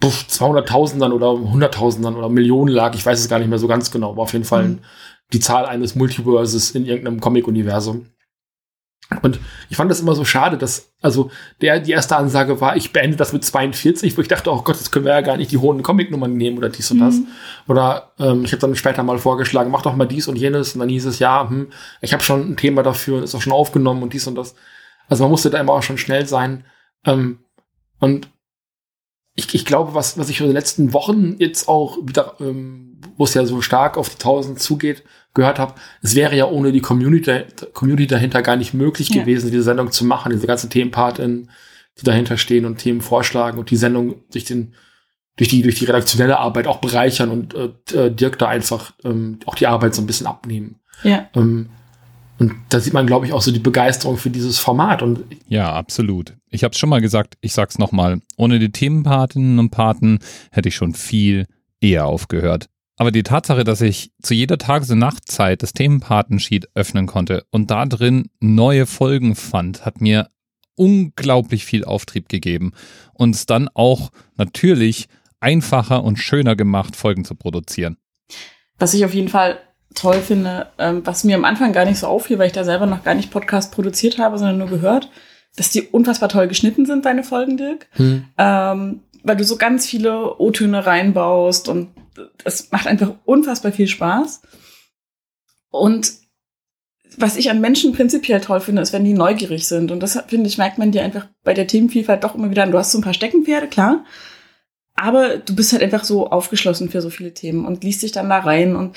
puff, 0.00 0.26
200.000ern 0.28 1.12
oder 1.12 1.28
100.000ern 1.28 2.14
oder 2.16 2.28
Millionen 2.28 2.72
lag. 2.72 2.94
Ich 2.94 3.04
weiß 3.04 3.18
es 3.18 3.28
gar 3.28 3.38
nicht 3.38 3.48
mehr 3.48 3.58
so 3.58 3.68
ganz 3.68 3.90
genau, 3.90 4.10
aber 4.10 4.22
auf 4.22 4.32
jeden 4.32 4.44
Fall 4.44 4.64
Mhm. 4.68 4.78
die 5.32 5.40
Zahl 5.40 5.66
eines 5.66 5.94
Multiverses 5.94 6.70
in 6.72 6.86
irgendeinem 6.86 7.20
Comic-Universum. 7.20 8.06
Und 9.22 9.40
ich 9.70 9.76
fand 9.76 9.90
das 9.90 10.00
immer 10.00 10.14
so 10.14 10.24
schade, 10.24 10.58
dass, 10.58 10.92
also, 11.00 11.30
der, 11.62 11.80
die 11.80 11.92
erste 11.92 12.16
Ansage 12.16 12.60
war, 12.60 12.76
ich 12.76 12.92
beende 12.92 13.16
das 13.16 13.32
mit 13.32 13.42
42, 13.42 14.16
wo 14.16 14.20
ich 14.20 14.28
dachte, 14.28 14.52
oh 14.52 14.60
Gott, 14.62 14.76
jetzt 14.76 14.92
können 14.92 15.06
wir 15.06 15.12
ja 15.12 15.22
gar 15.22 15.38
nicht 15.38 15.50
die 15.50 15.56
hohen 15.56 15.82
Comic-Nummern 15.82 16.34
nehmen 16.34 16.58
oder 16.58 16.68
dies 16.68 16.90
und 16.90 16.98
das. 16.98 17.14
Mhm. 17.14 17.26
Oder 17.68 18.12
ähm, 18.18 18.44
ich 18.44 18.52
habe 18.52 18.60
dann 18.60 18.76
später 18.76 19.02
mal 19.02 19.18
vorgeschlagen, 19.18 19.70
mach 19.70 19.82
doch 19.82 19.96
mal 19.96 20.06
dies 20.06 20.28
und 20.28 20.36
jenes. 20.36 20.74
Und 20.74 20.80
dann 20.80 20.90
hieß 20.90 21.06
es, 21.06 21.20
ja, 21.20 21.48
hm, 21.48 21.68
ich 22.02 22.12
habe 22.12 22.22
schon 22.22 22.50
ein 22.52 22.56
Thema 22.58 22.82
dafür, 22.82 23.22
ist 23.22 23.34
auch 23.34 23.40
schon 23.40 23.52
aufgenommen 23.54 24.02
und 24.02 24.12
dies 24.12 24.26
und 24.26 24.34
das. 24.34 24.54
Also 25.08 25.24
man 25.24 25.30
musste 25.30 25.48
da 25.48 25.58
immer 25.58 25.72
auch 25.72 25.82
schon 25.82 25.98
schnell 25.98 26.26
sein. 26.26 26.66
Ähm, 27.06 27.38
und 28.00 28.28
ich, 29.34 29.54
ich 29.54 29.64
glaube, 29.64 29.94
was, 29.94 30.18
was 30.18 30.28
ich 30.28 30.40
in 30.40 30.46
den 30.46 30.54
letzten 30.54 30.92
Wochen 30.92 31.36
jetzt 31.38 31.68
auch 31.68 31.96
wieder, 32.02 32.34
ähm, 32.40 33.00
wo 33.16 33.24
es 33.24 33.34
ja 33.34 33.46
so 33.46 33.62
stark 33.62 33.96
auf 33.96 34.08
die 34.08 34.16
1000 34.16 34.60
zugeht, 34.60 35.04
gehört 35.34 35.58
habe, 35.58 35.74
es 36.02 36.14
wäre 36.14 36.36
ja 36.36 36.46
ohne 36.46 36.72
die 36.72 36.80
Community, 36.80 37.42
Community 37.72 38.06
dahinter 38.06 38.42
gar 38.42 38.56
nicht 38.56 38.74
möglich 38.74 39.10
Ja. 39.10 39.22
gewesen, 39.22 39.50
diese 39.50 39.62
Sendung 39.62 39.92
zu 39.92 40.04
machen, 40.04 40.32
diese 40.32 40.46
ganzen 40.46 40.70
Themenparten, 40.70 41.50
die 42.00 42.04
dahinter 42.04 42.36
stehen 42.36 42.64
und 42.64 42.78
Themen 42.78 43.00
vorschlagen 43.00 43.58
und 43.58 43.70
die 43.70 43.76
Sendung 43.76 44.16
durch 44.32 44.44
den 44.44 44.74
durch 45.36 45.48
die 45.50 45.62
durch 45.62 45.76
die 45.76 45.84
redaktionelle 45.84 46.38
Arbeit 46.38 46.66
auch 46.66 46.78
bereichern 46.80 47.30
und 47.30 47.54
äh, 47.54 47.68
äh, 47.96 48.10
Dirk 48.10 48.38
da 48.40 48.48
einfach 48.48 48.92
ähm, 49.04 49.38
auch 49.46 49.54
die 49.54 49.68
Arbeit 49.68 49.94
so 49.94 50.02
ein 50.02 50.06
bisschen 50.06 50.26
abnehmen. 50.26 50.80
Ja. 51.04 51.28
Ähm, 51.34 51.68
und 52.40 52.52
da 52.68 52.80
sieht 52.80 52.92
man, 52.92 53.06
glaube 53.06 53.26
ich, 53.26 53.32
auch 53.32 53.42
so 53.42 53.50
die 53.52 53.58
Begeisterung 53.60 54.16
für 54.16 54.30
dieses 54.30 54.58
Format. 54.58 55.02
Und 55.02 55.20
Ja, 55.48 55.72
absolut. 55.72 56.34
Ich 56.50 56.62
habe 56.64 56.72
es 56.72 56.78
schon 56.78 56.88
mal 56.88 57.00
gesagt, 57.00 57.34
ich 57.40 57.52
sag's 57.52 57.78
nochmal. 57.78 58.20
Ohne 58.36 58.58
die 58.60 58.70
Themenpatinnen 58.70 59.58
und 59.58 59.70
Paten 59.70 60.18
hätte 60.52 60.68
ich 60.68 60.76
schon 60.76 60.94
viel 60.94 61.46
eher 61.80 62.06
aufgehört. 62.06 62.68
Aber 62.98 63.12
die 63.12 63.22
Tatsache, 63.22 63.62
dass 63.62 63.80
ich 63.80 64.12
zu 64.20 64.34
jeder 64.34 64.58
Tages- 64.58 64.90
und 64.90 64.98
Nachtzeit 64.98 65.62
das 65.62 65.72
Themenpatensheet 65.72 66.68
öffnen 66.74 67.06
konnte 67.06 67.46
und 67.50 67.70
da 67.70 67.86
drin 67.86 68.28
neue 68.40 68.86
Folgen 68.86 69.36
fand, 69.36 69.86
hat 69.86 70.00
mir 70.00 70.28
unglaublich 70.74 71.64
viel 71.64 71.84
Auftrieb 71.84 72.28
gegeben 72.28 72.72
und 73.14 73.36
es 73.36 73.46
dann 73.46 73.68
auch 73.72 74.10
natürlich 74.36 75.08
einfacher 75.38 76.02
und 76.02 76.16
schöner 76.16 76.56
gemacht, 76.56 76.96
Folgen 76.96 77.24
zu 77.24 77.36
produzieren. 77.36 77.98
Was 78.78 78.94
ich 78.94 79.04
auf 79.04 79.14
jeden 79.14 79.28
Fall 79.28 79.58
toll 79.94 80.20
finde, 80.20 80.66
ähm, 80.78 81.02
was 81.04 81.22
mir 81.22 81.36
am 81.36 81.44
Anfang 81.44 81.72
gar 81.72 81.84
nicht 81.84 82.00
so 82.00 82.08
auffiel, 82.08 82.38
weil 82.38 82.48
ich 82.48 82.52
da 82.52 82.64
selber 82.64 82.86
noch 82.86 83.04
gar 83.04 83.14
nicht 83.14 83.30
Podcast 83.30 83.72
produziert 83.72 84.18
habe, 84.18 84.38
sondern 84.38 84.58
nur 84.58 84.68
gehört, 84.68 85.08
dass 85.56 85.70
die 85.70 85.82
unfassbar 85.82 86.28
toll 86.28 86.48
geschnitten 86.48 86.84
sind, 86.84 87.04
deine 87.04 87.22
Folgen, 87.22 87.56
Dirk. 87.56 87.86
Ähm, 88.36 89.00
weil 89.22 89.36
du 89.36 89.44
so 89.44 89.56
ganz 89.56 89.86
viele 89.86 90.38
O-Töne 90.38 90.84
reinbaust 90.84 91.68
und 91.68 91.88
es 92.44 92.70
macht 92.70 92.86
einfach 92.86 93.14
unfassbar 93.24 93.72
viel 93.72 93.88
Spaß. 93.88 94.42
Und 95.70 96.12
was 97.16 97.36
ich 97.36 97.50
an 97.50 97.60
Menschen 97.60 97.92
prinzipiell 97.92 98.40
toll 98.40 98.60
finde, 98.60 98.82
ist, 98.82 98.92
wenn 98.92 99.04
die 99.04 99.14
neugierig 99.14 99.66
sind. 99.66 99.90
Und 99.90 100.00
das, 100.00 100.18
finde 100.28 100.48
ich, 100.48 100.58
merkt 100.58 100.78
man 100.78 100.92
dir 100.92 101.02
einfach 101.02 101.26
bei 101.42 101.54
der 101.54 101.66
Themenvielfalt 101.66 102.22
doch 102.22 102.34
immer 102.34 102.50
wieder 102.50 102.62
an. 102.62 102.70
Du 102.70 102.78
hast 102.78 102.92
so 102.92 102.98
ein 102.98 103.04
paar 103.04 103.14
Steckenpferde, 103.14 103.68
klar. 103.68 104.04
Aber 104.94 105.38
du 105.38 105.54
bist 105.54 105.72
halt 105.72 105.82
einfach 105.82 106.04
so 106.04 106.28
aufgeschlossen 106.28 106.90
für 106.90 107.00
so 107.00 107.10
viele 107.10 107.32
Themen 107.32 107.64
und 107.64 107.84
liest 107.84 108.02
dich 108.02 108.12
dann 108.12 108.28
da 108.28 108.38
rein 108.38 108.76
und 108.76 108.96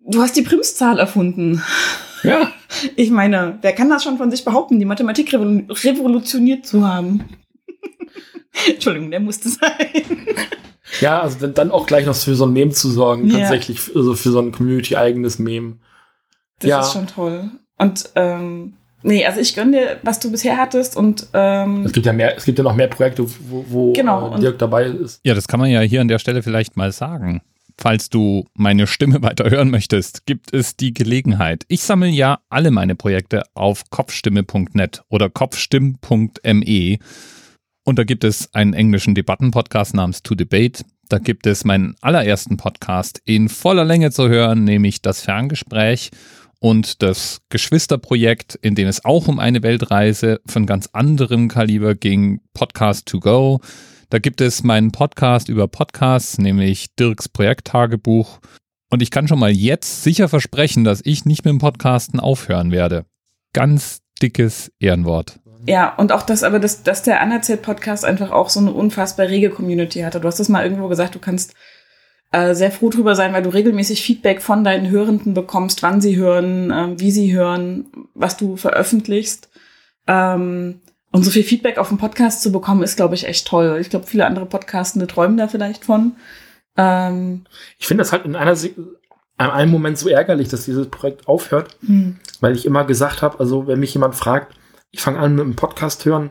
du 0.00 0.20
hast 0.20 0.36
die 0.36 0.42
Primszahl 0.42 0.98
erfunden. 0.98 1.62
ja, 2.22 2.52
Ich 2.96 3.10
meine, 3.10 3.58
wer 3.62 3.72
kann 3.72 3.88
das 3.88 4.04
schon 4.04 4.18
von 4.18 4.30
sich 4.30 4.44
behaupten, 4.44 4.78
die 4.78 4.84
Mathematik 4.84 5.32
revol 5.32 5.66
revolutioniert 5.68 6.66
zu 6.66 6.86
haben? 6.86 7.24
Entschuldigung, 8.68 9.10
der 9.10 9.20
musste 9.20 9.48
sein. 9.48 10.06
Ja, 11.00 11.20
also 11.20 11.38
dann, 11.40 11.54
dann 11.54 11.70
auch 11.70 11.86
gleich 11.86 12.06
noch 12.06 12.14
für 12.14 12.34
so 12.34 12.46
ein 12.46 12.52
Meme 12.52 12.70
zu 12.72 12.90
sorgen, 12.90 13.28
Ja. 13.30 13.38
tatsächlich, 13.40 13.80
also 13.94 14.14
für 14.14 14.30
so 14.30 14.40
ein 14.40 14.52
community-eigenes 14.52 15.38
Meme. 15.38 15.76
Das 16.60 16.68
Ja. 16.70 16.80
ist 16.80 16.92
schon 16.92 17.06
toll. 17.06 17.50
Und 17.78 18.10
ähm, 18.14 18.74
nee, 19.02 19.24
also 19.26 19.40
ich 19.40 19.54
gönne 19.54 19.72
dir, 19.72 19.96
was 20.02 20.20
du 20.20 20.30
bisher 20.30 20.56
hattest 20.56 20.96
und 20.96 21.26
ähm, 21.34 21.84
Es 21.84 21.92
gibt 21.92 22.06
ja 22.06 22.12
mehr, 22.12 22.36
es 22.36 22.44
gibt 22.44 22.58
ja 22.58 22.64
noch 22.64 22.74
mehr 22.76 22.88
Projekte, 22.88 23.26
wo, 23.48 23.64
wo 23.68 23.92
Genau, 23.92 24.28
äh, 24.28 24.34
und- 24.34 24.42
Dirk 24.42 24.58
dabei 24.58 24.84
ist. 24.86 25.20
Ja, 25.24 25.34
das 25.34 25.48
kann 25.48 25.60
man 25.60 25.70
ja 25.70 25.80
hier 25.80 26.00
an 26.00 26.08
der 26.08 26.18
Stelle 26.18 26.42
vielleicht 26.42 26.76
mal 26.76 26.92
sagen. 26.92 27.42
Falls 27.76 28.08
du 28.08 28.44
meine 28.54 28.86
Stimme 28.86 29.20
weiter 29.22 29.50
hören 29.50 29.68
möchtest, 29.70 30.26
gibt 30.26 30.54
es 30.54 30.76
die 30.76 30.94
Gelegenheit. 30.94 31.64
Ich 31.66 31.82
sammle 31.82 32.08
ja 32.08 32.38
alle 32.48 32.70
meine 32.70 32.94
Projekte 32.94 33.42
auf 33.54 33.90
kopfstimme.net 33.90 35.02
oder 35.08 35.28
kopfstimm.me. 35.28 36.98
Und 37.84 37.98
da 37.98 38.04
gibt 38.04 38.24
es 38.24 38.52
einen 38.54 38.72
englischen 38.72 39.14
Debattenpodcast 39.14 39.94
namens 39.94 40.22
To 40.22 40.34
Debate. 40.34 40.84
Da 41.08 41.18
gibt 41.18 41.46
es 41.46 41.64
meinen 41.64 41.96
allerersten 42.00 42.56
Podcast 42.56 43.20
in 43.24 43.48
voller 43.50 43.84
Länge 43.84 44.10
zu 44.10 44.28
hören, 44.28 44.64
nämlich 44.64 45.02
das 45.02 45.20
Ferngespräch 45.20 46.10
und 46.60 47.02
das 47.02 47.42
Geschwisterprojekt, 47.50 48.54
in 48.54 48.74
dem 48.74 48.88
es 48.88 49.04
auch 49.04 49.28
um 49.28 49.38
eine 49.38 49.62
Weltreise 49.62 50.40
von 50.46 50.64
ganz 50.64 50.88
anderem 50.94 51.48
Kaliber 51.48 51.94
ging, 51.94 52.40
Podcast 52.54 53.04
to 53.06 53.20
Go. 53.20 53.60
Da 54.08 54.18
gibt 54.18 54.40
es 54.40 54.62
meinen 54.62 54.90
Podcast 54.90 55.50
über 55.50 55.68
Podcasts, 55.68 56.38
nämlich 56.38 56.94
Dirks 56.94 57.28
Projekttagebuch. 57.28 58.40
Und 58.90 59.02
ich 59.02 59.10
kann 59.10 59.28
schon 59.28 59.40
mal 59.40 59.50
jetzt 59.50 60.02
sicher 60.04 60.28
versprechen, 60.28 60.84
dass 60.84 61.02
ich 61.04 61.26
nicht 61.26 61.44
mit 61.44 61.52
dem 61.52 61.58
Podcasten 61.58 62.18
aufhören 62.18 62.70
werde. 62.70 63.04
Ganz 63.52 64.00
dickes 64.22 64.72
Ehrenwort. 64.78 65.43
Ja, 65.66 65.94
und 65.96 66.12
auch 66.12 66.22
das, 66.22 66.42
aber 66.42 66.58
das, 66.58 66.82
dass 66.82 67.02
der 67.02 67.20
Anerzählt-Podcast 67.20 68.04
einfach 68.04 68.30
auch 68.30 68.48
so 68.50 68.60
eine 68.60 68.72
unfassbar 68.72 69.28
rege 69.28 69.50
Community 69.50 70.00
hatte. 70.00 70.20
Du 70.20 70.28
hast 70.28 70.40
das 70.40 70.48
mal 70.48 70.64
irgendwo 70.64 70.88
gesagt, 70.88 71.14
du 71.14 71.18
kannst 71.18 71.54
äh, 72.32 72.54
sehr 72.54 72.70
froh 72.70 72.90
drüber 72.90 73.14
sein, 73.14 73.32
weil 73.32 73.42
du 73.42 73.50
regelmäßig 73.50 74.02
Feedback 74.02 74.42
von 74.42 74.64
deinen 74.64 74.90
Hörenden 74.90 75.34
bekommst, 75.34 75.82
wann 75.82 76.00
sie 76.00 76.16
hören, 76.16 76.72
ähm, 76.74 77.00
wie 77.00 77.10
sie 77.10 77.32
hören, 77.32 77.86
was 78.14 78.36
du 78.36 78.56
veröffentlichst. 78.56 79.48
Ähm, 80.06 80.80
und 81.12 81.24
so 81.24 81.30
viel 81.30 81.44
Feedback 81.44 81.78
auf 81.78 81.88
dem 81.88 81.98
Podcast 81.98 82.42
zu 82.42 82.50
bekommen, 82.50 82.82
ist, 82.82 82.96
glaube 82.96 83.14
ich, 83.14 83.26
echt 83.28 83.46
toll. 83.46 83.78
Ich 83.80 83.88
glaube, 83.88 84.06
viele 84.06 84.26
andere 84.26 84.46
Podcastende 84.46 85.06
träumen 85.06 85.36
da 85.36 85.46
vielleicht 85.46 85.84
von. 85.84 86.16
Ähm, 86.76 87.44
Ich 87.78 87.86
finde 87.86 88.02
das 88.02 88.12
halt 88.12 88.24
in 88.24 88.34
einer, 88.34 88.56
Se- 88.56 88.74
an 89.36 89.50
einem 89.50 89.70
Moment 89.70 89.96
so 89.96 90.08
ärgerlich, 90.08 90.48
dass 90.48 90.64
dieses 90.64 90.88
Projekt 90.88 91.28
aufhört, 91.28 91.76
hm. 91.86 92.16
weil 92.40 92.56
ich 92.56 92.66
immer 92.66 92.84
gesagt 92.84 93.22
habe, 93.22 93.38
also 93.38 93.68
wenn 93.68 93.78
mich 93.78 93.94
jemand 93.94 94.16
fragt, 94.16 94.54
ich 94.94 95.00
fange 95.00 95.18
an 95.18 95.34
mit 95.34 95.44
einem 95.44 95.56
Podcast 95.56 96.04
hören, 96.04 96.30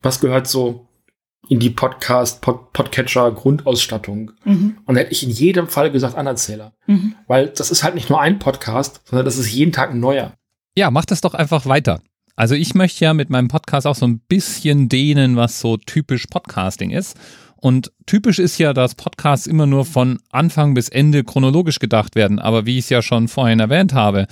was 0.00 0.20
gehört 0.20 0.46
so 0.46 0.88
in 1.48 1.60
die 1.60 1.68
Podcast, 1.68 2.40
Pod, 2.40 2.72
Podcatcher 2.72 3.30
Grundausstattung? 3.30 4.32
Mhm. 4.44 4.78
Und 4.86 4.94
da 4.94 5.02
hätte 5.02 5.12
ich 5.12 5.22
in 5.22 5.30
jedem 5.30 5.68
Fall 5.68 5.90
gesagt 5.90 6.16
Anerzähler. 6.16 6.72
Mhm. 6.86 7.14
Weil 7.26 7.48
das 7.48 7.70
ist 7.70 7.84
halt 7.84 7.94
nicht 7.94 8.08
nur 8.08 8.20
ein 8.20 8.38
Podcast, 8.38 9.02
sondern 9.04 9.26
das 9.26 9.36
ist 9.36 9.52
jeden 9.52 9.72
Tag 9.72 9.90
ein 9.90 10.00
neuer. 10.00 10.32
Ja, 10.74 10.90
mach 10.90 11.04
das 11.04 11.20
doch 11.20 11.34
einfach 11.34 11.66
weiter. 11.66 12.00
Also 12.36 12.54
ich 12.54 12.74
möchte 12.74 13.04
ja 13.04 13.12
mit 13.12 13.28
meinem 13.28 13.48
Podcast 13.48 13.86
auch 13.86 13.94
so 13.94 14.06
ein 14.06 14.20
bisschen 14.20 14.88
dehnen, 14.88 15.36
was 15.36 15.60
so 15.60 15.76
typisch 15.76 16.26
Podcasting 16.26 16.90
ist. 16.90 17.18
Und 17.56 17.92
typisch 18.06 18.38
ist 18.38 18.56
ja, 18.56 18.72
dass 18.72 18.94
Podcasts 18.94 19.46
immer 19.46 19.66
nur 19.66 19.84
von 19.84 20.20
Anfang 20.30 20.72
bis 20.72 20.88
Ende 20.88 21.22
chronologisch 21.22 21.80
gedacht 21.80 22.14
werden. 22.14 22.38
Aber 22.38 22.64
wie 22.64 22.78
ich 22.78 22.84
es 22.84 22.90
ja 22.90 23.02
schon 23.02 23.28
vorhin 23.28 23.60
erwähnt 23.60 23.92
habe, 23.92 24.26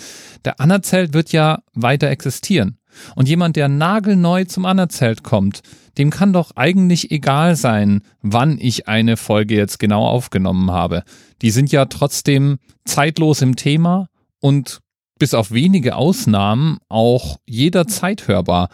der 0.46 0.58
Anerzählt 0.58 1.12
wird 1.12 1.32
ja 1.32 1.58
weiter 1.74 2.08
existieren. 2.08 2.78
Und 3.14 3.28
jemand, 3.28 3.56
der 3.56 3.68
nagelneu 3.68 4.44
zum 4.44 4.64
Anerzählt 4.64 5.22
kommt, 5.22 5.62
dem 5.98 6.10
kann 6.10 6.32
doch 6.32 6.52
eigentlich 6.54 7.10
egal 7.10 7.56
sein, 7.56 8.02
wann 8.22 8.58
ich 8.58 8.88
eine 8.88 9.16
Folge 9.16 9.56
jetzt 9.56 9.78
genau 9.78 10.06
aufgenommen 10.06 10.70
habe. 10.70 11.02
Die 11.42 11.50
sind 11.50 11.72
ja 11.72 11.86
trotzdem 11.86 12.58
zeitlos 12.84 13.42
im 13.42 13.56
Thema 13.56 14.08
und 14.40 14.80
bis 15.18 15.34
auf 15.34 15.50
wenige 15.50 15.96
Ausnahmen 15.96 16.78
auch 16.88 17.38
jederzeit 17.46 18.28
hörbar. 18.28 18.68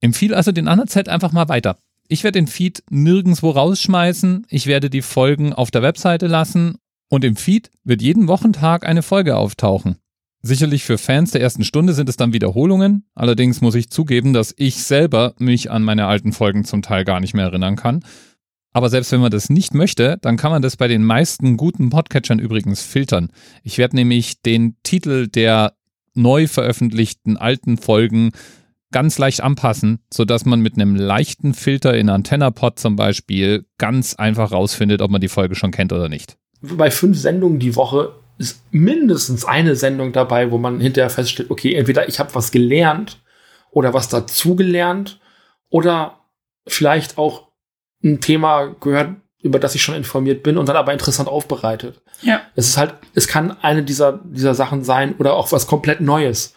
Empfehle 0.00 0.36
also 0.36 0.52
den 0.52 0.68
Anerzählt 0.68 1.08
einfach 1.08 1.32
mal 1.32 1.48
weiter. 1.48 1.76
Ich 2.08 2.24
werde 2.24 2.38
den 2.38 2.46
Feed 2.48 2.82
nirgendwo 2.90 3.50
rausschmeißen. 3.50 4.46
Ich 4.48 4.66
werde 4.66 4.90
die 4.90 5.02
Folgen 5.02 5.52
auf 5.52 5.70
der 5.70 5.82
Webseite 5.82 6.26
lassen 6.26 6.76
und 7.08 7.24
im 7.24 7.36
Feed 7.36 7.70
wird 7.84 8.02
jeden 8.02 8.28
Wochentag 8.28 8.86
eine 8.86 9.02
Folge 9.02 9.36
auftauchen. 9.36 9.99
Sicherlich 10.42 10.84
für 10.84 10.96
Fans 10.96 11.32
der 11.32 11.42
ersten 11.42 11.64
Stunde 11.64 11.92
sind 11.92 12.08
es 12.08 12.16
dann 12.16 12.32
Wiederholungen. 12.32 13.04
Allerdings 13.14 13.60
muss 13.60 13.74
ich 13.74 13.90
zugeben, 13.90 14.32
dass 14.32 14.54
ich 14.56 14.82
selber 14.82 15.34
mich 15.38 15.70
an 15.70 15.82
meine 15.82 16.06
alten 16.06 16.32
Folgen 16.32 16.64
zum 16.64 16.80
Teil 16.80 17.04
gar 17.04 17.20
nicht 17.20 17.34
mehr 17.34 17.44
erinnern 17.44 17.76
kann. 17.76 18.02
Aber 18.72 18.88
selbst 18.88 19.12
wenn 19.12 19.20
man 19.20 19.30
das 19.30 19.50
nicht 19.50 19.74
möchte, 19.74 20.16
dann 20.22 20.36
kann 20.36 20.52
man 20.52 20.62
das 20.62 20.76
bei 20.76 20.88
den 20.88 21.04
meisten 21.04 21.56
guten 21.56 21.90
Podcatchern 21.90 22.38
übrigens 22.38 22.82
filtern. 22.82 23.28
Ich 23.64 23.76
werde 23.78 23.96
nämlich 23.96 24.40
den 24.40 24.76
Titel 24.82 25.26
der 25.26 25.74
neu 26.14 26.46
veröffentlichten 26.46 27.36
alten 27.36 27.76
Folgen 27.76 28.30
ganz 28.92 29.18
leicht 29.18 29.42
anpassen, 29.42 30.00
sodass 30.12 30.44
man 30.46 30.60
mit 30.60 30.74
einem 30.74 30.96
leichten 30.96 31.52
Filter 31.54 31.96
in 31.96 32.08
AntennaPod 32.08 32.78
zum 32.78 32.96
Beispiel 32.96 33.66
ganz 33.78 34.14
einfach 34.14 34.52
rausfindet, 34.52 35.02
ob 35.02 35.10
man 35.10 35.20
die 35.20 35.28
Folge 35.28 35.54
schon 35.54 35.70
kennt 35.70 35.92
oder 35.92 36.08
nicht. 36.08 36.38
Bei 36.62 36.90
fünf 36.90 37.18
Sendungen 37.18 37.58
die 37.58 37.76
Woche 37.76 38.19
ist 38.40 38.62
mindestens 38.72 39.44
eine 39.44 39.76
Sendung 39.76 40.12
dabei, 40.12 40.50
wo 40.50 40.58
man 40.58 40.80
hinterher 40.80 41.10
feststellt, 41.10 41.50
okay, 41.50 41.74
entweder 41.74 42.08
ich 42.08 42.18
habe 42.18 42.34
was 42.34 42.50
gelernt 42.50 43.20
oder 43.70 43.92
was 43.94 44.08
dazugelernt 44.08 45.20
oder 45.68 46.18
vielleicht 46.66 47.18
auch 47.18 47.48
ein 48.02 48.20
Thema 48.20 48.74
gehört, 48.80 49.16
über 49.42 49.58
das 49.58 49.74
ich 49.74 49.82
schon 49.82 49.94
informiert 49.94 50.42
bin 50.42 50.58
und 50.58 50.68
dann 50.68 50.76
aber 50.76 50.92
interessant 50.92 51.28
aufbereitet. 51.28 52.00
Ja. 52.22 52.40
Es 52.56 52.66
ist 52.66 52.76
halt, 52.76 52.94
es 53.14 53.28
kann 53.28 53.56
eine 53.62 53.82
dieser, 53.82 54.20
dieser 54.24 54.54
Sachen 54.54 54.84
sein 54.84 55.14
oder 55.18 55.34
auch 55.34 55.52
was 55.52 55.66
komplett 55.66 56.00
Neues. 56.00 56.54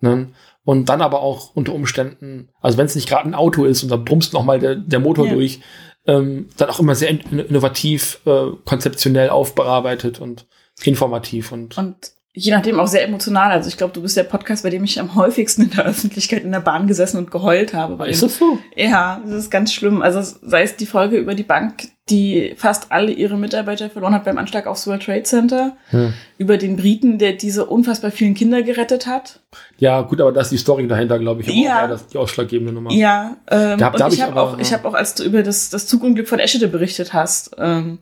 Ne? 0.00 0.28
Und 0.64 0.88
dann 0.88 1.00
aber 1.02 1.20
auch 1.20 1.54
unter 1.54 1.72
Umständen, 1.74 2.48
also 2.60 2.76
wenn 2.78 2.86
es 2.86 2.94
nicht 2.94 3.08
gerade 3.08 3.28
ein 3.28 3.34
Auto 3.34 3.64
ist 3.64 3.82
und 3.82 3.90
da 3.90 3.96
brummst 3.96 4.32
noch 4.32 4.44
mal 4.44 4.58
der, 4.58 4.74
der 4.76 4.98
Motor 5.00 5.26
Ja. 5.26 5.34
durch, 5.34 5.60
ähm, 6.06 6.48
dann 6.56 6.70
auch 6.70 6.80
immer 6.80 6.94
sehr 6.94 7.08
in- 7.10 7.38
innovativ, 7.38 8.20
äh, 8.26 8.46
konzeptionell 8.64 9.28
aufbearbeitet 9.30 10.20
und 10.20 10.46
informativ 10.86 11.52
und 11.52 11.76
Und 11.78 11.96
je 12.34 12.52
nachdem 12.52 12.78
auch 12.78 12.86
sehr 12.86 13.04
emotional. 13.04 13.50
Also 13.50 13.68
ich 13.68 13.76
glaube, 13.76 13.92
du 13.92 14.02
bist 14.02 14.16
der 14.16 14.22
Podcast, 14.22 14.62
bei 14.62 14.70
dem 14.70 14.84
ich 14.84 15.00
am 15.00 15.14
häufigsten 15.16 15.62
in 15.62 15.70
der 15.70 15.86
Öffentlichkeit 15.86 16.44
in 16.44 16.52
der 16.52 16.60
Bahn 16.60 16.86
gesessen 16.86 17.16
und 17.18 17.30
geheult 17.32 17.74
habe. 17.74 17.98
Weil 17.98 18.10
ist 18.10 18.22
das 18.22 18.38
so? 18.38 18.58
Ja, 18.76 19.20
das 19.24 19.34
ist 19.34 19.50
ganz 19.50 19.72
schlimm. 19.72 20.02
Also 20.02 20.20
sei 20.42 20.62
es 20.62 20.76
die 20.76 20.86
Folge 20.86 21.16
über 21.16 21.34
die 21.34 21.42
Bank, 21.42 21.88
die 22.10 22.54
fast 22.56 22.92
alle 22.92 23.10
ihre 23.12 23.36
Mitarbeiter 23.36 23.90
verloren 23.90 24.14
hat 24.14 24.24
beim 24.24 24.38
Anschlag 24.38 24.66
aufs 24.68 24.86
World 24.86 25.02
Trade 25.02 25.24
Center, 25.24 25.76
Hm. 25.90 26.14
über 26.38 26.56
den 26.58 26.76
Briten, 26.76 27.18
der 27.18 27.32
diese 27.32 27.66
unfassbar 27.66 28.10
vielen 28.12 28.34
Kinder 28.34 28.62
gerettet 28.62 29.06
hat. 29.08 29.40
Ja, 29.78 30.00
gut, 30.02 30.20
aber 30.20 30.30
da 30.32 30.40
ist 30.40 30.50
die 30.52 30.56
Story 30.58 30.86
dahinter, 30.86 31.18
glaube 31.18 31.42
ich, 31.42 31.48
aber 31.48 31.56
Ja. 31.58 31.76
auch 31.76 31.82
eher 31.82 31.88
das, 31.88 32.06
die 32.06 32.18
ausschlaggebende 32.18 32.72
Nummer. 32.72 32.92
Ja, 32.92 33.36
ähm, 33.50 33.78
Da 33.78 33.86
hab- 33.86 33.94
und 33.96 34.02
hab 34.02 34.12
ich 34.12 34.22
habe 34.22 34.40
auch, 34.40 34.58
ich 34.58 34.72
habe 34.72 34.86
auch, 34.88 34.94
als 34.94 35.14
du 35.16 35.24
über 35.24 35.42
das, 35.42 35.68
das 35.70 35.86
Zugunglück 35.88 36.28
von 36.28 36.38
Eschede 36.38 36.68
berichtet 36.68 37.12
hast, 37.12 37.50
ähm, 37.58 37.98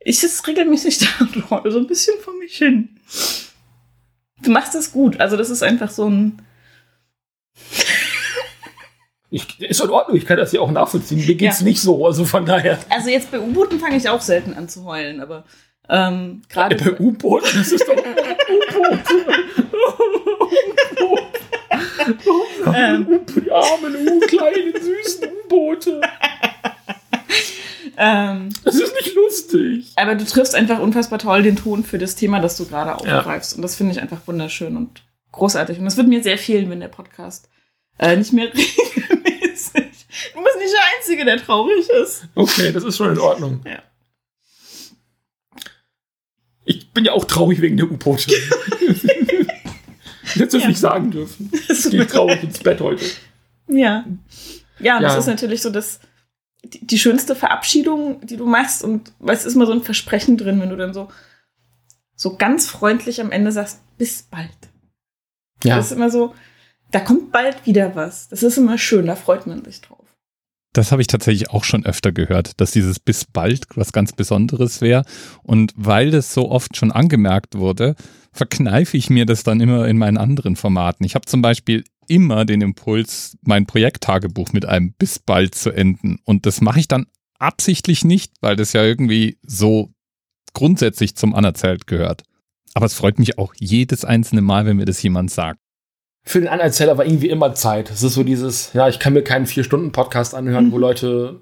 ich 0.00 0.18
sitze 0.18 0.46
regelmäßig 0.46 0.98
da 1.18 1.24
und 1.24 1.50
heule 1.50 1.70
so 1.70 1.78
ein 1.78 1.86
bisschen 1.86 2.18
vor 2.20 2.34
mich 2.34 2.56
hin. 2.56 2.98
Du 4.42 4.50
machst 4.50 4.74
das 4.74 4.92
gut. 4.92 5.20
Also 5.20 5.36
das 5.36 5.50
ist 5.50 5.62
einfach 5.62 5.90
so 5.90 6.08
ein, 6.08 6.42
Ich, 9.30 9.60
ist 9.60 9.80
in 9.82 9.90
Ordnung, 9.90 10.16
ich 10.16 10.24
kann 10.24 10.38
das 10.38 10.52
ja 10.52 10.60
auch 10.62 10.70
nachvollziehen. 10.70 11.18
Mir 11.26 11.34
geht's 11.34 11.58
Ja. 11.60 11.64
nicht 11.66 11.82
so, 11.82 12.06
also 12.06 12.24
von 12.24 12.46
daher. 12.46 12.78
also 12.88 13.10
jetzt 13.10 13.30
bei 13.30 13.38
U-Booten 13.38 13.78
fange 13.78 13.96
ich 13.98 14.08
auch 14.08 14.22
selten 14.22 14.54
an 14.54 14.70
zu 14.70 14.84
heulen, 14.86 15.20
aber 15.20 15.44
ähm, 15.90 16.40
gerade 16.48 16.76
Bei 16.76 16.98
U-Boot, 16.98 17.42
das 17.54 17.72
ist 17.72 17.86
doch 17.86 17.94
U-Boot. 17.96 19.00
Ähm. 22.74 23.20
Die 23.36 23.50
armen, 23.50 24.08
U, 24.08 24.20
kleinen, 24.20 24.72
süßen 24.80 25.28
U-Boote. 25.44 26.00
Ähm, 27.98 28.48
Das 28.64 28.76
ist 28.76 28.94
nicht 28.94 29.14
lustig. 29.14 29.92
Aber 29.96 30.14
du 30.14 30.24
triffst 30.24 30.54
einfach 30.54 30.78
unfassbar 30.78 31.18
toll 31.18 31.42
den 31.42 31.56
Ton 31.56 31.84
für 31.84 31.98
das 31.98 32.14
Thema, 32.14 32.40
das 32.40 32.56
du 32.56 32.66
gerade 32.66 32.94
aufgreifst. 32.94 33.56
Und 33.56 33.62
das 33.62 33.74
finde 33.76 33.92
ich 33.92 34.00
einfach 34.00 34.20
wunderschön 34.26 34.76
und 34.76 35.02
großartig. 35.32 35.78
Und 35.78 35.84
das 35.84 35.96
wird 35.96 36.08
mir 36.08 36.22
sehr 36.22 36.38
fehlen, 36.38 36.70
wenn 36.70 36.80
der 36.80 36.88
Podcast 36.88 37.48
äh, 37.98 38.16
nicht 38.16 38.32
mehr 38.32 38.46
regelmäßig. 38.54 39.72
Du 40.34 40.42
bist 40.42 40.58
nicht 40.58 40.72
der 40.72 40.98
Einzige, 40.98 41.24
der 41.24 41.36
traurig 41.38 41.86
ist. 42.02 42.24
Okay, 42.34 42.72
das 42.72 42.84
ist 42.84 42.96
schon 42.96 43.12
in 43.12 43.18
Ordnung. 43.18 43.60
Ja. 43.66 43.82
Ich 46.64 46.90
bin 46.92 47.04
ja 47.04 47.12
auch 47.12 47.24
traurig 47.24 47.60
wegen 47.60 47.76
der 47.76 47.90
U-Boote. 47.90 48.30
Hättest 50.34 50.52
du 50.54 50.58
Ja. 50.58 50.68
nicht 50.68 50.78
sagen 50.80 51.10
dürfen. 51.10 51.50
Ich 51.68 51.90
gehe 51.90 52.06
traurig 52.06 52.42
ins 52.42 52.58
Bett 52.58 52.80
heute. 52.80 53.04
Ja. 53.68 54.04
Ja, 54.78 54.96
und 54.96 55.02
das 55.02 55.14
Ja. 55.14 55.18
ist 55.18 55.26
natürlich 55.26 55.62
so 55.62 55.70
das, 55.70 56.00
die, 56.70 56.98
schönste 56.98 57.34
Verabschiedung, 57.34 58.24
die 58.26 58.36
du 58.36 58.46
machst. 58.46 58.82
Und 58.82 59.12
es 59.26 59.44
ist 59.44 59.54
immer 59.54 59.66
so 59.66 59.72
ein 59.72 59.82
Versprechen 59.82 60.36
drin, 60.36 60.60
wenn 60.60 60.70
du 60.70 60.76
dann 60.76 60.94
so, 60.94 61.08
so 62.14 62.36
ganz 62.36 62.68
freundlich 62.68 63.20
am 63.20 63.30
Ende 63.30 63.52
sagst, 63.52 63.80
bis 63.96 64.22
bald. 64.22 64.50
Ja. 65.64 65.76
Das 65.76 65.86
ist 65.86 65.92
immer 65.92 66.10
so, 66.10 66.34
da 66.90 67.00
kommt 67.00 67.32
bald 67.32 67.66
wieder 67.66 67.94
was. 67.94 68.28
Das 68.28 68.42
ist 68.42 68.56
immer 68.56 68.78
schön, 68.78 69.06
da 69.06 69.16
freut 69.16 69.46
man 69.46 69.64
sich 69.64 69.80
drauf. 69.80 69.98
Das 70.72 70.92
habe 70.92 71.00
ich 71.00 71.08
tatsächlich 71.08 71.50
auch 71.50 71.64
schon 71.64 71.84
öfter 71.86 72.12
gehört, 72.12 72.60
dass 72.60 72.70
dieses 72.70 73.00
bis 73.00 73.24
bald 73.24 73.66
was 73.74 73.92
ganz 73.92 74.12
Besonderes 74.12 74.80
wäre. 74.80 75.04
Und 75.42 75.72
weil 75.76 76.10
das 76.10 76.34
so 76.34 76.50
oft 76.50 76.76
schon 76.76 76.92
angemerkt 76.92 77.56
wurde, 77.56 77.96
verkneife 78.32 78.96
ich 78.96 79.10
mir 79.10 79.26
das 79.26 79.42
dann 79.42 79.60
immer 79.60 79.88
in 79.88 79.98
meinen 79.98 80.18
anderen 80.18 80.56
Formaten. 80.56 81.04
Ich 81.04 81.14
habe 81.14 81.26
zum 81.26 81.42
Beispiel 81.42 81.84
immer 82.08 82.44
den 82.44 82.60
Impuls, 82.60 83.36
mein 83.42 83.66
Projekttagebuch 83.66 84.52
mit 84.52 84.64
einem 84.64 84.92
bis 84.92 85.18
bald 85.18 85.54
zu 85.54 85.70
enden. 85.70 86.18
Und 86.24 86.46
das 86.46 86.60
mache 86.60 86.80
ich 86.80 86.88
dann 86.88 87.06
absichtlich 87.38 88.04
nicht, 88.04 88.32
weil 88.40 88.56
das 88.56 88.72
ja 88.72 88.82
irgendwie 88.82 89.38
so 89.42 89.90
grundsätzlich 90.54 91.14
zum 91.14 91.34
Anerzählt 91.34 91.86
gehört. 91.86 92.22
Aber 92.74 92.86
es 92.86 92.94
freut 92.94 93.18
mich 93.18 93.38
auch 93.38 93.54
jedes 93.58 94.04
einzelne 94.04 94.42
Mal, 94.42 94.66
wenn 94.66 94.76
mir 94.76 94.84
das 94.84 95.02
jemand 95.02 95.30
sagt. 95.30 95.60
Für 96.24 96.40
den 96.40 96.48
Anerzähler 96.48 96.98
war 96.98 97.06
irgendwie 97.06 97.28
immer 97.30 97.54
Zeit. 97.54 97.90
Es 97.90 98.02
ist 98.02 98.14
so 98.14 98.22
dieses, 98.22 98.72
ja, 98.72 98.88
ich 98.88 98.98
kann 98.98 99.12
mir 99.14 99.22
keinen 99.22 99.46
Vier-Stunden-Podcast 99.46 100.34
anhören, 100.34 100.66
Mhm. 100.66 100.72
wo 100.72 100.78
Leute 100.78 101.40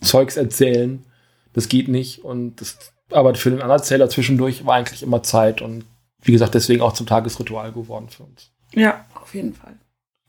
Zeugs 0.00 0.36
erzählen. 0.36 1.04
Das 1.52 1.68
geht 1.68 1.88
nicht. 1.88 2.24
Und 2.24 2.60
das, 2.60 2.76
aber 3.10 3.34
für 3.34 3.50
den 3.50 3.62
Anerzähler 3.62 4.08
zwischendurch 4.10 4.66
war 4.66 4.74
eigentlich 4.76 5.02
immer 5.02 5.22
Zeit. 5.22 5.62
Und 5.62 5.84
wie 6.22 6.32
gesagt, 6.32 6.54
deswegen 6.54 6.82
auch 6.82 6.92
zum 6.94 7.06
Tagesritual 7.06 7.72
geworden 7.72 8.08
für 8.08 8.24
uns. 8.24 8.50
Ja, 8.74 9.04
auf 9.14 9.34
jeden 9.34 9.54
Fall. 9.54 9.76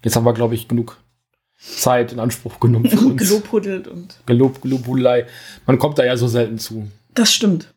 Jetzt 0.03 0.15
haben 0.15 0.25
wir, 0.25 0.33
glaube 0.33 0.55
ich, 0.55 0.67
genug 0.67 0.97
Zeit 1.59 2.11
in 2.11 2.19
Anspruch 2.19 2.59
genommen 2.59 2.89
für 2.89 2.99
uns. 3.05 3.21
Gelobhuddelt 3.21 3.87
und. 3.87 4.19
Gelob, 4.25 4.61
Gelobhudelei. 4.61 5.25
Man 5.65 5.79
kommt 5.79 5.97
da 5.97 6.05
ja 6.05 6.15
so 6.17 6.27
selten 6.27 6.59
zu. 6.59 6.87
Das 7.13 7.33
stimmt. 7.33 7.73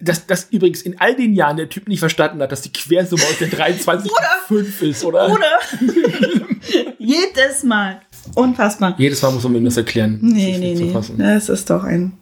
Dass, 0.00 0.26
dass 0.28 0.44
übrigens 0.50 0.82
in 0.82 1.00
all 1.00 1.16
den 1.16 1.34
Jahren 1.34 1.56
der 1.56 1.68
Typ 1.68 1.88
nicht 1.88 1.98
verstanden 1.98 2.40
hat, 2.40 2.52
dass 2.52 2.62
die 2.62 2.72
Quersumme 2.72 3.22
aus 3.24 3.38
der 3.38 3.48
23,5 3.50 4.80
ist, 4.82 5.04
oder? 5.04 5.28
Oder? 5.28 5.58
Jedes 6.98 7.64
Mal. 7.64 8.00
Unfassbar. 8.36 8.94
Jedes 8.98 9.20
Mal 9.22 9.32
muss 9.32 9.42
man 9.42 9.56
ihm 9.56 9.64
das 9.64 9.76
erklären. 9.76 10.20
Nee, 10.22 10.52
Das 10.52 10.60
nee, 10.60 10.74
nee. 10.74 10.92
fassen. 10.92 11.18
Das 11.18 11.48
ist 11.48 11.68
doch 11.68 11.82
ein. 11.82 12.12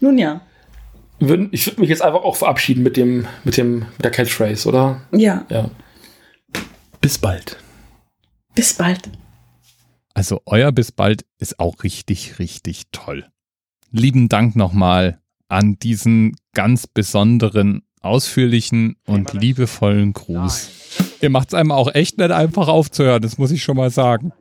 Nun 0.00 0.16
ja. 0.16 0.40
Würden- 1.28 1.48
Ich 1.52 1.66
würde 1.66 1.80
mich 1.80 1.90
jetzt 1.90 2.02
einfach 2.02 2.22
auch 2.22 2.36
verabschieden 2.36 2.82
mit 2.82 2.96
dem, 2.96 3.26
mit 3.44 3.56
dem, 3.56 3.80
mit 3.80 4.04
der 4.04 4.10
Catchphrase, 4.10 4.68
oder? 4.68 5.00
Ja. 5.12 5.44
Ja. 5.48 5.70
Bis 7.00 7.18
bald. 7.18 7.58
Bis 8.54 8.74
bald. 8.74 9.10
Also 10.14 10.40
euer 10.46 10.70
bis 10.72 10.92
bald 10.92 11.24
ist 11.38 11.58
auch 11.58 11.82
richtig, 11.82 12.38
richtig 12.38 12.84
toll. 12.92 13.26
Lieben 13.90 14.28
Dank 14.28 14.54
nochmal 14.56 15.18
an 15.48 15.76
diesen 15.80 16.36
ganz 16.54 16.86
besonderen, 16.86 17.82
ausführlichen 18.00 18.96
und 19.06 19.32
liebevollen 19.32 20.12
Gruß. 20.12 20.70
Ihr 21.20 21.30
macht 21.30 21.48
es 21.48 21.54
einem 21.54 21.72
auch 21.72 21.92
echt 21.94 22.18
nicht 22.18 22.30
einfach 22.30 22.68
aufzuhören, 22.68 23.22
das 23.22 23.38
muss 23.38 23.50
ich 23.50 23.62
schon 23.62 23.76
mal 23.76 23.90
sagen. 23.90 24.32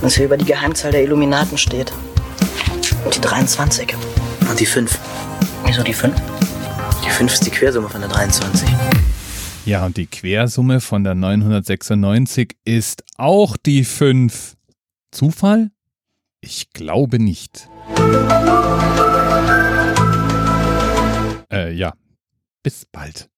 Was 0.00 0.14
hier 0.16 0.24
über 0.26 0.36
die 0.36 0.44
Geheimzahl 0.44 0.90
der 0.92 1.02
Illuminaten 1.02 1.58
steht. 1.58 1.92
Und 3.04 3.14
die 3.14 3.20
23. 3.20 3.94
Und 4.48 4.58
die 4.60 4.66
5. 4.66 4.98
Wieso 5.66 5.82
die 5.82 5.92
5? 5.92 6.14
Die 7.04 7.10
5 7.10 7.32
ist 7.32 7.44
die 7.44 7.50
Quersumme 7.50 7.88
von 7.88 8.00
der 8.00 8.08
23. 8.08 8.68
Ja, 9.64 9.84
und 9.84 9.96
die 9.96 10.06
Quersumme 10.06 10.80
von 10.80 11.02
der 11.02 11.16
996 11.16 12.56
ist 12.64 13.02
auch 13.16 13.56
die 13.56 13.84
5. 13.84 14.56
Zufall? 15.10 15.72
Ich 16.40 16.70
glaube 16.70 17.18
nicht. 17.18 17.68
Äh, 21.50 21.72
ja. 21.72 21.94
Bis 22.62 22.86
bald. 22.86 23.28